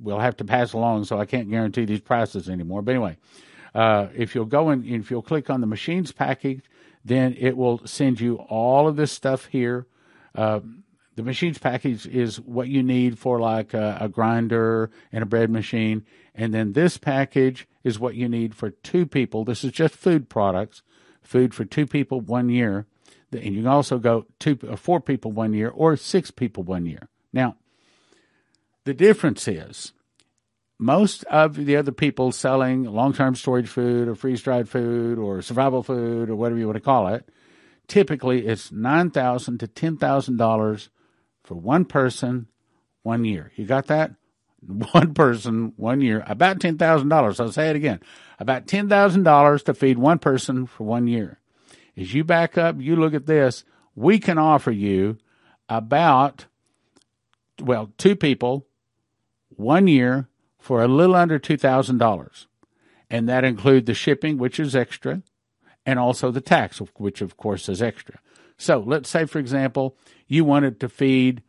[0.00, 2.82] we'll have to pass along, so I can't guarantee these prices anymore.
[2.82, 3.16] But anyway,
[3.74, 6.64] uh, if you'll go and if you'll click on the machines package,
[7.04, 9.86] then it will send you all of this stuff here.
[10.34, 10.60] Uh,
[11.14, 15.50] the machines package is what you need for like a, a, grinder and a bread
[15.50, 16.06] machine.
[16.34, 19.44] And then this package is what you need for two people.
[19.44, 20.82] This is just food products,
[21.22, 22.86] food for two people one year.
[23.30, 26.86] And you can also go two uh, four people one year or six people one
[26.86, 27.08] year.
[27.32, 27.56] Now,
[28.84, 29.92] the difference is
[30.78, 35.40] most of the other people selling long term storage food or freeze dried food or
[35.40, 37.28] survival food or whatever you want to call it,
[37.86, 40.90] typically it's $9,000 to ten thousand dollars
[41.44, 42.48] for one person,
[43.02, 43.52] one year.
[43.56, 44.12] You got that?
[44.92, 47.40] One person, one year, about ten thousand dollars.
[47.40, 47.98] I'll say it again.
[48.38, 51.40] About ten thousand dollars to feed one person for one year.
[51.96, 53.64] As you back up, you look at this,
[53.96, 55.18] we can offer you
[55.68, 56.46] about
[57.62, 58.66] well, two people,
[59.48, 62.46] one year for a little under $2,000.
[63.10, 65.22] And that includes the shipping, which is extra,
[65.84, 68.20] and also the tax, which of course is extra.
[68.56, 69.96] So let's say, for example,
[70.28, 71.42] you wanted to feed,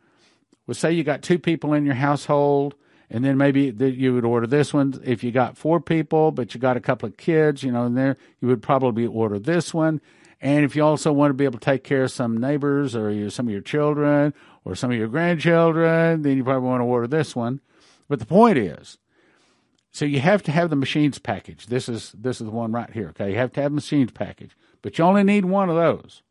[0.66, 2.74] well, say you got two people in your household,
[3.08, 5.00] and then maybe you would order this one.
[5.04, 7.94] If you got four people, but you got a couple of kids, you know, in
[7.94, 10.00] there, you would probably order this one.
[10.40, 13.30] And if you also want to be able to take care of some neighbors or
[13.30, 17.06] some of your children or some of your grandchildren, then you probably want to order
[17.06, 17.60] this one.
[18.08, 18.98] But the point is,
[19.90, 21.66] so you have to have the machines package.
[21.66, 23.08] This is this is the one right here.
[23.10, 26.22] Okay, you have to have machines package, but you only need one of those.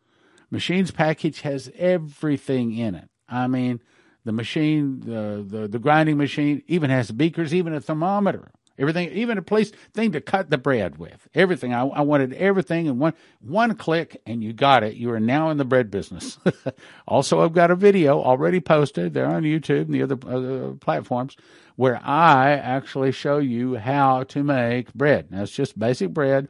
[0.51, 3.09] Machines package has everything in it.
[3.29, 3.81] I mean,
[4.25, 8.51] the machine, the the, the grinding machine, even has beakers, even a thermometer.
[8.77, 11.27] Everything, even a place thing to cut the bread with.
[11.35, 11.73] Everything.
[11.73, 14.95] I, I wanted everything in one one click, and you got it.
[14.95, 16.39] You are now in the bread business.
[17.07, 21.37] also, I've got a video already posted there on YouTube and the other uh, platforms
[21.75, 25.31] where I actually show you how to make bread.
[25.31, 26.47] Now, it's just basic bread,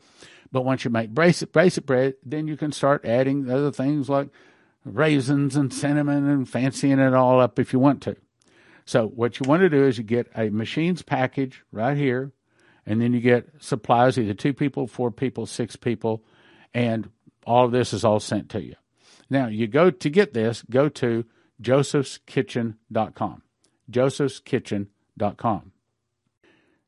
[0.51, 4.29] but once you make basic basic bread, then you can start adding other things like
[4.85, 8.15] raisins and cinnamon and fancying it all up if you want to.
[8.85, 12.31] So what you want to do is you get a machines package right here,
[12.85, 16.23] and then you get supplies, either two people, four people, six people,
[16.73, 17.09] and
[17.45, 18.75] all of this is all sent to you.
[19.29, 21.25] Now you go to get this, go to
[21.61, 23.41] josephskitchen.com.
[23.91, 25.72] josephskitchen.com.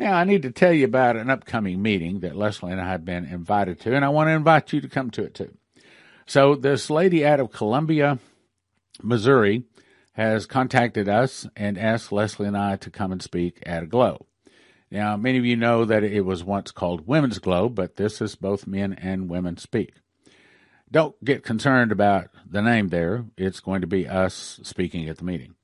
[0.00, 3.04] Now, I need to tell you about an upcoming meeting that Leslie and I have
[3.04, 5.54] been invited to, and I want to invite you to come to it too.
[6.24, 8.18] So, this lady out of Columbia,
[9.02, 9.64] Missouri,
[10.12, 14.24] has contacted us and asked Leslie and I to come and speak at Aglow.
[14.90, 18.36] Now, many of you know that it was once called Women's Aglow, but this is
[18.36, 19.92] both men and women speak.
[20.90, 23.26] Don't get concerned about the name there.
[23.36, 25.56] It's going to be us speaking at the meeting.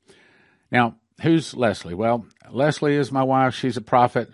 [0.71, 1.95] Now, who's Leslie?
[1.95, 3.55] Well, Leslie is my wife.
[3.55, 4.31] She's a prophet,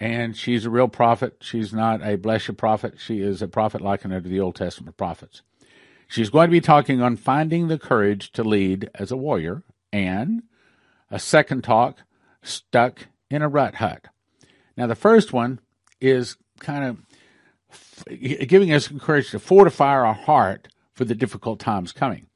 [0.00, 1.36] and she's a real prophet.
[1.40, 2.94] She's not a bless blessed prophet.
[2.98, 5.42] She is a prophet likened unto the Old Testament prophets.
[6.06, 9.62] She's going to be talking on finding the courage to lead as a warrior,
[9.92, 10.42] and
[11.10, 11.98] a second talk,
[12.42, 14.06] stuck in a rut hut.
[14.76, 15.60] Now, the first one
[16.00, 16.98] is kind of
[18.48, 22.26] giving us courage to fortify our heart for the difficult times coming.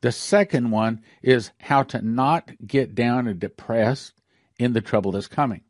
[0.00, 4.14] The second one is how to not get down and depressed
[4.58, 5.62] in the trouble that's coming.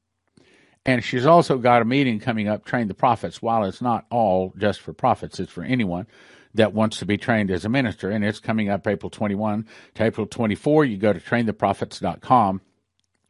[0.86, 3.42] And she's also got a meeting coming up, Train the Prophets.
[3.42, 6.06] While it's not all just for prophets, it's for anyone
[6.54, 8.10] that wants to be trained as a minister.
[8.10, 10.86] And it's coming up April 21 to April 24.
[10.86, 12.60] You go to traintheprophets.com,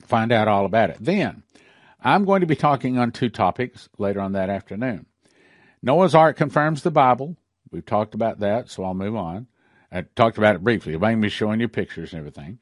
[0.02, 0.98] find out all about it.
[1.00, 1.42] Then
[2.00, 5.06] I'm going to be talking on two topics later on that afternoon.
[5.82, 7.36] Noah's Ark confirms the Bible.
[7.70, 9.48] We've talked about that, so I'll move on.
[9.92, 10.94] I talked about it briefly.
[10.94, 12.58] I'm going to be showing you pictures and everything.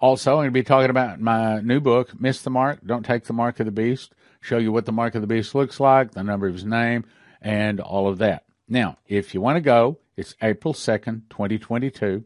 [0.00, 3.24] Also, I'm going to be talking about my new book, Miss the Mark, Don't Take
[3.24, 4.12] the Mark of the Beast.
[4.40, 7.04] Show you what the Mark of the Beast looks like, the number of his name,
[7.42, 8.44] and all of that.
[8.68, 12.24] Now, if you want to go, it's April 2nd, 2022.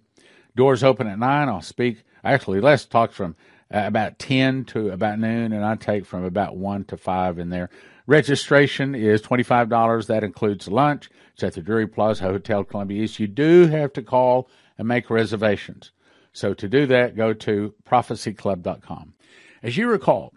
[0.54, 1.48] Doors open at 9.
[1.48, 2.04] I'll speak.
[2.22, 3.36] Actually, Les talks from
[3.72, 7.48] uh, about 10 to about noon, and I take from about 1 to 5 in
[7.48, 7.70] there.
[8.06, 10.06] Registration is $25.
[10.08, 11.08] That includes lunch.
[11.42, 13.18] It's at the Drury Plaza Hotel Columbia East.
[13.18, 15.90] You do have to call and make reservations.
[16.32, 19.14] So to do that, go to prophecyclub.com.
[19.60, 20.32] As you recall,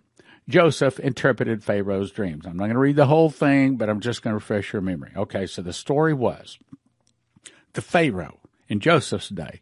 [0.50, 2.48] Joseph interpreted Pharaoh's dreams.
[2.48, 4.82] I'm not going to read the whole thing, but I'm just going to refresh your
[4.82, 5.12] memory.
[5.16, 6.58] Okay, so the story was
[7.74, 9.62] the Pharaoh in Joseph's day.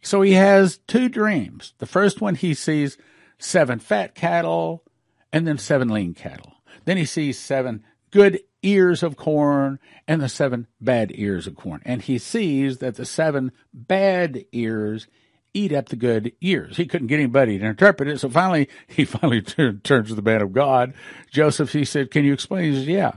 [0.00, 1.74] So he has two dreams.
[1.78, 2.98] The first one, he sees
[3.36, 4.84] seven fat cattle
[5.32, 6.52] and then seven lean cattle.
[6.84, 7.82] Then he sees seven
[8.12, 11.82] good ears of corn and the seven bad ears of corn.
[11.84, 15.06] And he sees that the seven bad ears
[15.52, 16.76] eat up the good ears.
[16.76, 18.18] He couldn't get anybody to interpret it.
[18.18, 20.94] So finally, he finally turned, turns to the man of God.
[21.30, 22.72] Joseph, he said, can you explain?
[22.72, 23.12] He says, yeah.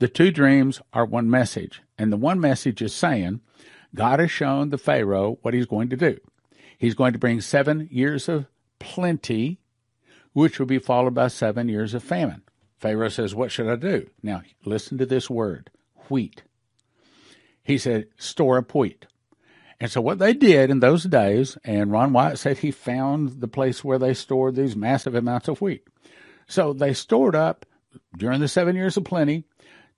[0.00, 3.40] The two dreams are one message, and the one message is saying
[3.96, 6.18] God has shown the Pharaoh what he's going to do.
[6.78, 8.46] He's going to bring seven years of
[8.78, 9.58] plenty,
[10.34, 12.42] which will be followed by seven years of famine.
[12.78, 14.08] Pharaoh says, What should I do?
[14.22, 15.70] Now, listen to this word
[16.08, 16.42] wheat.
[17.62, 19.06] He said, Store up wheat.
[19.80, 23.48] And so what they did in those days, and Ron Wyatt said he found the
[23.48, 25.84] place where they stored these massive amounts of wheat.
[26.48, 27.64] So they stored up
[28.16, 29.44] during the seven years of plenty,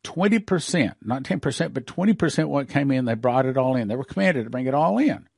[0.04, 3.88] 20%, not 10%, but 20% what came in, they brought it all in.
[3.88, 5.28] They were commanded to bring it all in.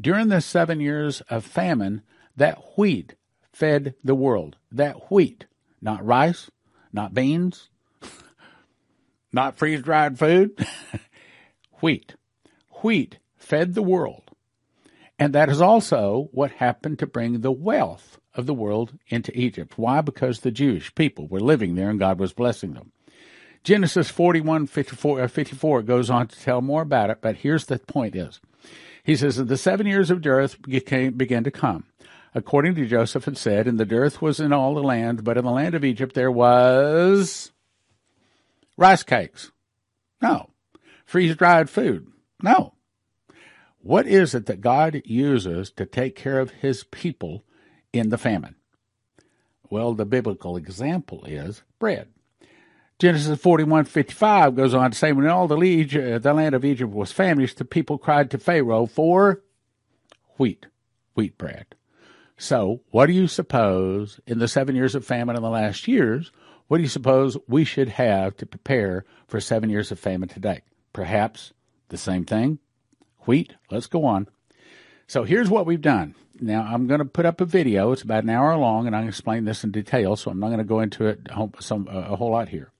[0.00, 2.02] During the seven years of famine,
[2.36, 3.14] that wheat
[3.52, 4.56] fed the world.
[4.70, 5.46] That wheat,
[5.80, 6.50] not rice,
[6.94, 7.68] not beans,
[9.32, 10.66] not freeze dried food,
[11.80, 12.14] wheat.
[12.82, 14.22] Wheat fed the world.
[15.18, 19.74] And that is also what happened to bring the wealth of the world into Egypt.
[19.76, 20.00] Why?
[20.00, 22.92] Because the Jewish people were living there and God was blessing them.
[23.62, 27.78] Genesis 41, 54, uh, 54 goes on to tell more about it, but here's the
[27.78, 28.40] point is.
[29.02, 31.84] He says that the seven years of dearth began to come.
[32.34, 35.44] According to Joseph had said, and the dearth was in all the land, but in
[35.44, 37.52] the land of Egypt there was
[38.76, 39.52] rice cakes.
[40.20, 40.50] No.
[41.04, 42.08] Freeze dried food.
[42.42, 42.74] No.
[43.78, 47.44] What is it that God uses to take care of his people
[47.92, 48.56] in the famine?
[49.70, 52.08] Well, the biblical example is bread.
[52.98, 57.12] Genesis 41:55 goes on to say, when all the, uh, the land of Egypt was
[57.12, 59.42] famished, the people cried to Pharaoh for
[60.36, 60.66] wheat,
[61.14, 61.74] wheat bread.
[62.36, 66.32] So, what do you suppose in the seven years of famine in the last years,
[66.66, 70.62] what do you suppose we should have to prepare for seven years of famine today?
[70.92, 71.52] Perhaps
[71.88, 72.58] the same thing?
[73.26, 73.54] wheat.
[73.70, 74.28] Let's go on.
[75.06, 76.14] So here's what we've done.
[76.40, 77.92] Now I'm going to put up a video.
[77.92, 80.16] It's about an hour long, and I'm going to explain this in detail.
[80.16, 81.20] So I'm not going to go into it
[81.60, 82.70] some, a whole lot here.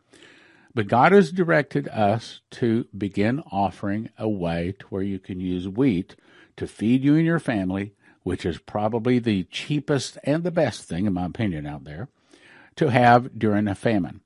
[0.75, 5.69] But God has directed us to begin offering a way to where you can use
[5.69, 6.17] wheat
[6.57, 7.95] to feed you and your family,
[8.25, 12.09] which is probably the cheapest and the best thing, in my opinion, out there
[12.75, 14.21] to have during a famine.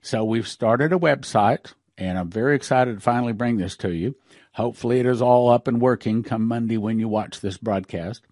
[0.00, 4.16] So we've started a website, and I'm very excited to finally bring this to you.
[4.54, 8.22] Hopefully, it is all up and working come Monday when you watch this broadcast.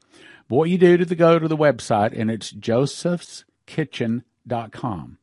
[0.48, 5.18] But what you do to the, go to the website, and it's josephskitchen.com.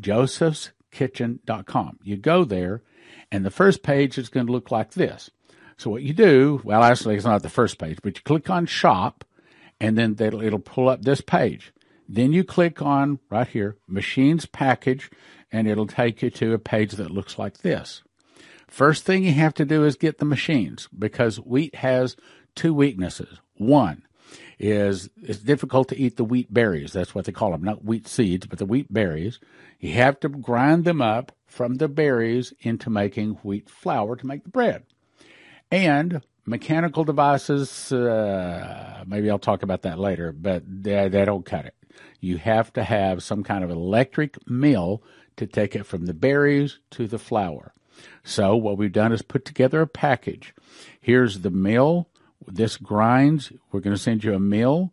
[0.00, 1.98] Josephskitchen.com.
[2.02, 2.82] You go there,
[3.30, 5.30] and the first page is going to look like this.
[5.78, 8.66] So what you do, well, actually, it's not the first page, but you click on
[8.66, 9.24] Shop,
[9.78, 11.72] and then it'll, pull up this page.
[12.08, 15.10] Then you click on right here, Machines Package,
[15.52, 18.02] and it'll take you to a page that looks like this.
[18.68, 22.16] First thing you have to do is get the machines because wheat has
[22.54, 23.38] two weaknesses.
[23.56, 24.02] One
[24.58, 26.92] is it's difficult to eat the wheat berries.
[26.92, 29.38] That's what they call them, not wheat seeds, but the wheat berries.
[29.78, 34.44] You have to grind them up from the berries into making wheat flour to make
[34.44, 34.84] the bread.
[35.70, 41.66] And mechanical devices, uh, maybe I'll talk about that later, but they, they don't cut
[41.66, 41.74] it.
[42.20, 45.02] You have to have some kind of electric mill
[45.36, 47.72] to take it from the berries to the flour.
[48.24, 50.54] So what we've done is put together a package.
[51.00, 52.08] Here's the mill.
[52.46, 53.52] This grinds.
[53.72, 54.92] We're going to send you a mill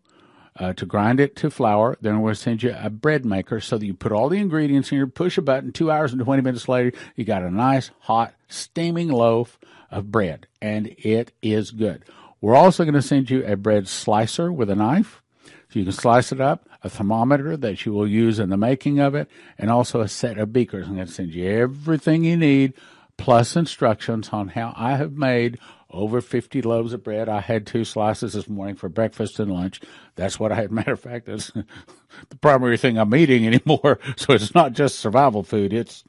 [0.58, 1.98] uh, to grind it to flour.
[2.02, 4.98] Then we'll send you a bread maker so that you put all the ingredients in
[4.98, 5.72] here, push a button.
[5.72, 9.60] Two hours and 20 minutes later, you got a nice, hot, steaming loaf
[9.92, 10.48] of bread.
[10.62, 12.04] And it is good.
[12.42, 15.22] We're also going to send you a bread slicer with a knife.
[15.70, 19.00] So you can slice it up, a thermometer that you will use in the making
[19.00, 19.28] of it,
[19.58, 20.88] and also a set of beakers.
[20.88, 22.74] I'm going to send you everything you need
[23.18, 25.58] plus instructions on how I have made
[25.94, 27.30] over 50 loaves of bread.
[27.30, 29.80] I had two slices this morning for breakfast and lunch.
[30.16, 30.72] That's what I had.
[30.72, 31.52] Matter of fact, that's
[32.30, 34.00] the primary thing I'm eating anymore.
[34.18, 35.74] So it's not just survival food.
[35.74, 36.04] It's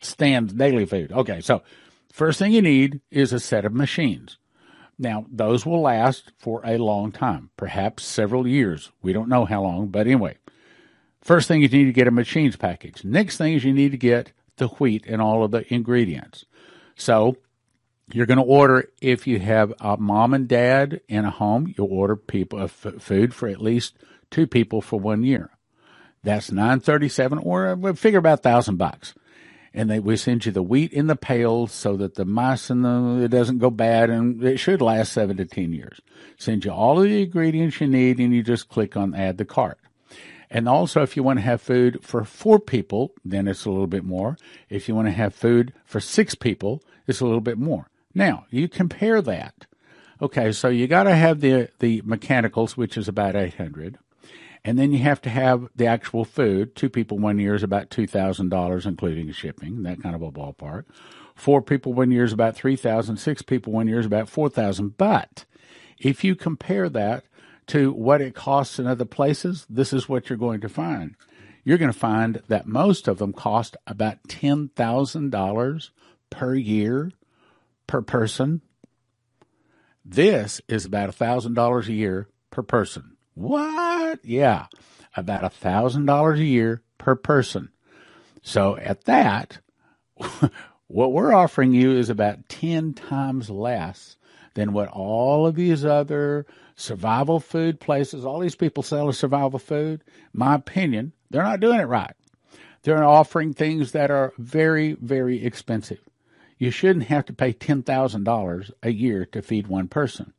[0.00, 1.12] stand daily food.
[1.12, 1.40] Okay.
[1.40, 1.62] So
[2.12, 4.38] first thing you need is a set of machines.
[4.98, 8.90] Now, those will last for a long time, perhaps several years.
[9.02, 10.36] We don't know how long, but anyway.
[11.22, 13.04] First thing is you need to get a machines package.
[13.04, 16.44] Next thing is you need to get the wheat and all of the ingredients.
[16.96, 17.36] So
[18.14, 21.92] you're going to order if you have a mom and dad in a home, you'll
[21.92, 23.96] order people uh, f- food for at least
[24.30, 25.50] two people for one year.
[26.22, 29.14] That's nine thirty seven, or uh, figure about thousand bucks.
[29.74, 32.84] And they we send you the wheat in the pails so that the mice and
[32.84, 36.00] the it doesn't go bad, and it should last seven to ten years.
[36.36, 39.44] Send you all of the ingredients you need, and you just click on add the
[39.44, 39.78] cart.
[40.50, 43.86] And also, if you want to have food for four people, then it's a little
[43.86, 44.36] bit more.
[44.68, 47.88] If you want to have food for six people, it's a little bit more.
[48.14, 49.66] Now, you compare that.
[50.20, 53.98] Okay, so you got to have the the mechanicals, which is about 800.
[54.64, 56.76] And then you have to have the actual food.
[56.76, 60.84] Two people one year is about $2,000, including shipping, that kind of a ballpark.
[61.34, 65.44] Four people one year is about 3000 Six people one year is about 4000 But
[65.98, 67.24] if you compare that
[67.68, 71.16] to what it costs in other places, this is what you're going to find.
[71.64, 75.90] You're going to find that most of them cost about $10,000
[76.30, 77.10] per year
[77.86, 78.62] per person.
[80.04, 83.16] This is about a $1,000 a year per person.
[83.34, 84.24] What?
[84.24, 84.66] Yeah,
[85.16, 87.70] about a $1,000 a year per person.
[88.42, 89.58] So at that,
[90.88, 94.16] what we're offering you is about 10 times less
[94.54, 100.02] than what all of these other survival food places, all these people selling survival food,
[100.32, 102.14] my opinion, they're not doing it right.
[102.82, 106.00] They're offering things that are very, very expensive.
[106.62, 110.32] You shouldn't have to pay $10,000 a year to feed one person.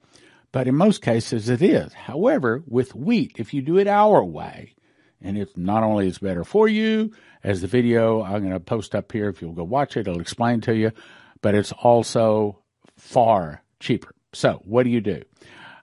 [0.54, 1.92] But in most cases it is.
[1.92, 4.74] However, with wheat, if you do it our way,
[5.22, 7.12] and it's not only is better for you,
[7.44, 10.22] as the video I'm going to post up here, if you'll go watch it, it'll
[10.22, 10.94] explain to you,
[11.42, 12.60] but it's also
[12.96, 14.16] far cheaper.
[14.32, 15.24] So what do you do?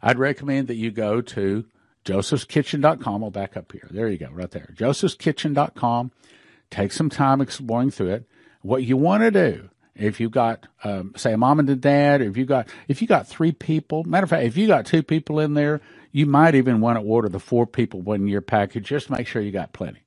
[0.01, 1.67] I'd recommend that you go to
[2.07, 3.23] josephskitchen.com.
[3.23, 3.89] I'll back up here.
[3.91, 4.73] There you go, right there.
[4.75, 6.13] josephskitchen.com.
[6.71, 8.25] Take some time exploring through it.
[8.63, 12.23] What you want to do, if you've got, um, say, a mom and a dad,
[12.23, 15.03] if you got, if you got three people, matter of fact, if you got two
[15.03, 15.81] people in there,
[16.13, 18.85] you might even want to order the four people one year package.
[18.85, 20.03] Just make sure you got plenty.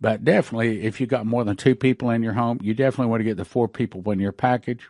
[0.00, 3.20] But definitely, if you got more than two people in your home, you definitely want
[3.20, 4.88] to get the four people one year package.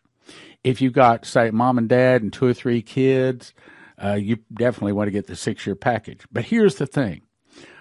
[0.63, 3.55] If you got, say, mom and dad and two or three kids,
[4.03, 6.21] uh, you definitely want to get the six year package.
[6.31, 7.23] But here's the thing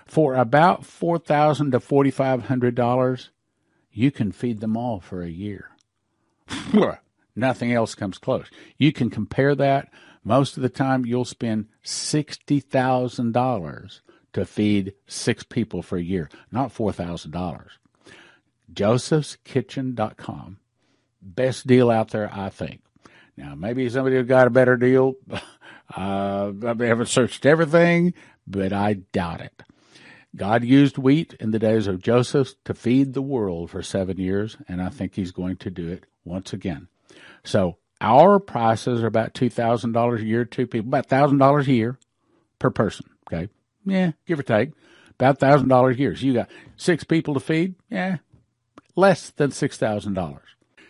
[0.06, 3.30] for about four thousand to forty five hundred dollars,
[3.92, 5.70] you can feed them all for a year.
[7.36, 8.48] Nothing else comes close.
[8.78, 9.90] You can compare that.
[10.24, 14.02] Most of the time, you'll spend sixty thousand dollars
[14.34, 17.78] to feed six people for a year, not four thousand dollars.
[18.74, 20.58] Joseph'sKitchen.com,
[21.22, 22.82] best deal out there, I think.
[23.38, 25.16] Now, maybe somebody got a better deal.
[25.96, 28.14] Uh, I haven't searched everything,
[28.46, 29.64] but I doubt it.
[30.38, 34.56] God used wheat in the days of Joseph to feed the world for seven years,
[34.68, 36.88] and I think he's going to do it once again.
[37.44, 42.00] So our prices are about $2,000 a year, two people, about $1,000 a year
[42.60, 43.08] per person.
[43.28, 43.50] Okay.
[43.86, 44.72] Yeah, give or take.
[45.20, 46.16] About $1,000 a year.
[46.16, 47.76] So you got six people to feed.
[47.90, 48.18] Yeah,
[48.96, 50.40] less than $6,000.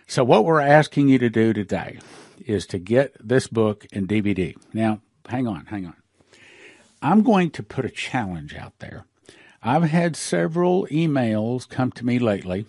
[0.08, 2.00] So what we're asking you to do today
[2.46, 4.56] is to get this book and DVD.
[4.74, 5.96] Now, hang on, hang on.
[7.02, 9.06] I'm going to put a challenge out there.
[9.64, 12.66] I've had several emails come to me lately,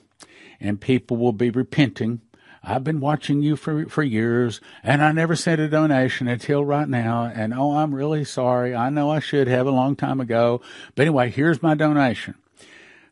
[0.61, 2.22] and people will be repenting.
[2.62, 6.89] I've been watching you for, for years, and I never sent a donation until right
[6.89, 7.24] now.
[7.24, 8.74] And oh, I'm really sorry.
[8.74, 10.61] I know I should have a long time ago.
[10.95, 12.34] But anyway, here's my donation.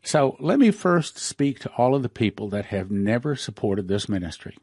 [0.03, 4.07] So let me first speak to all of the people that have never supported this
[4.07, 4.57] ministry.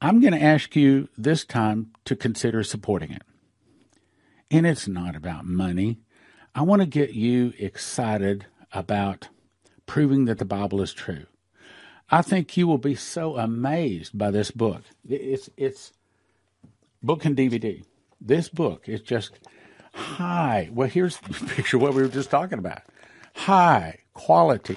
[0.00, 3.22] I'm going to ask you this time to consider supporting it.
[4.50, 5.98] And it's not about money.
[6.54, 9.28] I want to get you excited about
[9.86, 11.26] proving that the Bible is true.
[12.10, 14.82] I think you will be so amazed by this book.
[15.08, 15.92] It's it's
[17.02, 17.82] book and DVD.
[18.20, 19.38] This book is just
[19.94, 20.68] high.
[20.72, 22.82] Well, here's the picture what we were just talking about.
[23.34, 24.76] High quality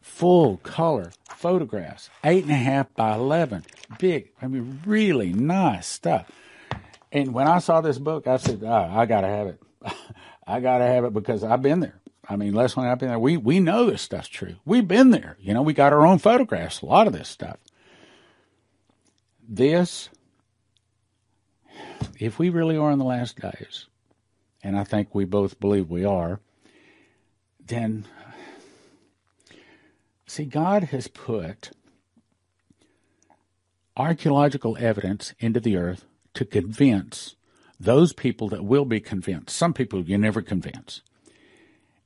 [0.00, 3.64] full color photographs, eight and a half by 11,
[3.98, 6.30] big, I mean, really nice stuff.
[7.12, 9.62] And when I saw this book, I said, oh, I got to have it.
[10.50, 12.00] I got to have it because I've been there.
[12.28, 13.18] I mean, Leslie and I've been there.
[13.18, 14.56] We, we know this stuff's true.
[14.64, 15.36] We've been there.
[15.40, 17.58] You know, we got our own photographs, a lot of this stuff.
[19.48, 20.10] This,
[22.18, 23.86] if we really are in the last days,
[24.62, 26.40] and I think we both believe we are,
[27.66, 28.06] then
[30.30, 31.72] See, God has put
[33.96, 37.34] archaeological evidence into the earth to convince
[37.80, 39.56] those people that will be convinced.
[39.56, 41.00] Some people you never convince.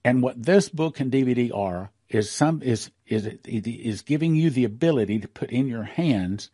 [0.05, 4.65] And what this book and DVD are is some is is is giving you the
[4.65, 6.51] ability to put in your hands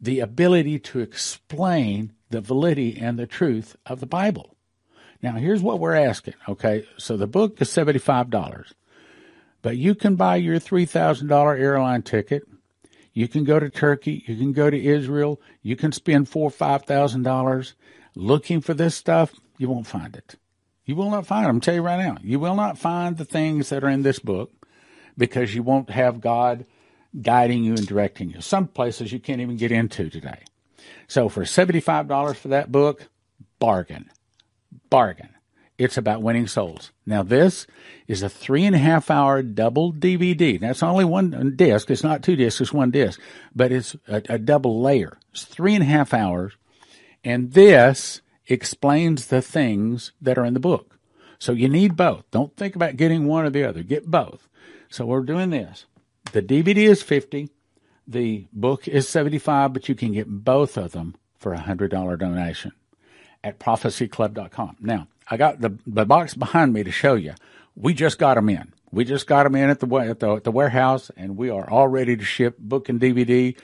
[0.00, 4.56] the ability to explain the validity and the truth of the Bible.
[5.22, 6.34] Now, here's what we're asking.
[6.48, 8.74] Okay, so the book is seventy five dollars.
[9.62, 12.42] But you can buy your $3,000 airline ticket.
[13.12, 14.24] You can go to Turkey.
[14.26, 15.40] You can go to Israel.
[15.62, 17.74] You can spend four or five thousand dollars
[18.14, 19.32] looking for this stuff.
[19.58, 20.36] You won't find it.
[20.84, 21.48] You will not find it.
[21.48, 22.16] I'm tell you right now.
[22.22, 24.50] You will not find the things that are in this book
[25.16, 26.66] because you won't have God
[27.20, 28.40] guiding you and directing you.
[28.40, 30.40] Some places you can't even get into today.
[31.06, 33.08] So for $75 for that book,
[33.58, 34.10] bargain.
[34.90, 35.28] Bargain.
[35.78, 36.92] it's about winning souls.
[37.06, 37.66] Now, this
[38.06, 40.58] is a three and a half hour double DVD.
[40.60, 41.90] That's only one disc.
[41.90, 43.20] It's not two discs, it's one disc,
[43.54, 45.18] but it's a, a double layer.
[45.32, 46.52] It's three and a half hours.
[47.24, 50.98] And this explains the things that are in the book.
[51.38, 52.30] So you need both.
[52.30, 53.82] Don't think about getting one or the other.
[53.82, 54.48] Get both.
[54.88, 55.86] So we're doing this.
[56.32, 57.50] The DVD is 50.
[58.06, 62.72] The book is 75, but you can get both of them for a $100 donation
[63.42, 64.76] at prophecyclub.com.
[64.80, 67.34] Now, I got the, the box behind me to show you.
[67.74, 68.72] We just got them in.
[68.90, 71.68] We just got them in at the, at the, at the warehouse and we are
[71.68, 73.56] all ready to ship book and DVD.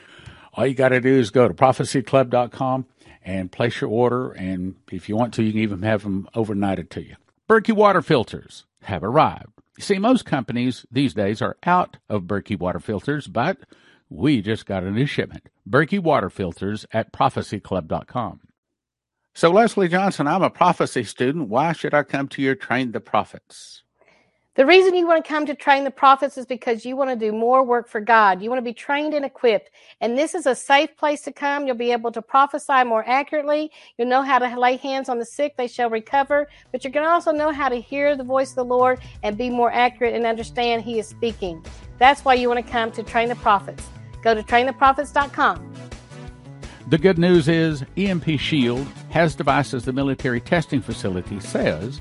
[0.55, 2.87] All you got to do is go to prophecyclub.com
[3.25, 4.33] and place your order.
[4.33, 7.17] And if you want to, you can even have them overnighted to you.
[7.49, 9.53] Berkey water filters have arrived.
[9.77, 13.59] You see, most companies these days are out of Berkey water filters, but
[14.11, 15.49] we just got a new shipment.
[15.69, 18.41] Berkey water filters at prophecyclub.com.
[19.35, 21.49] So, Leslie Johnson, I'm a prophecy student.
[21.49, 23.85] Why should I come to your Train the Prophets?
[24.59, 27.15] The reason you want to come to train the prophets is because you want to
[27.15, 28.43] do more work for God.
[28.43, 29.71] You want to be trained and equipped.
[30.01, 31.65] And this is a safe place to come.
[31.65, 33.71] You'll be able to prophesy more accurately.
[33.97, 36.49] You'll know how to lay hands on the sick, they shall recover.
[36.73, 39.39] But you're going to also know how to hear the voice of the Lord and
[39.39, 41.65] be more accurate and understand He is speaking.
[41.99, 43.87] That's why you want to come to train the prophets.
[44.25, 45.73] Go to traintheprophets.com.
[46.89, 52.01] The good news is EMP Shield has devices the military testing facility says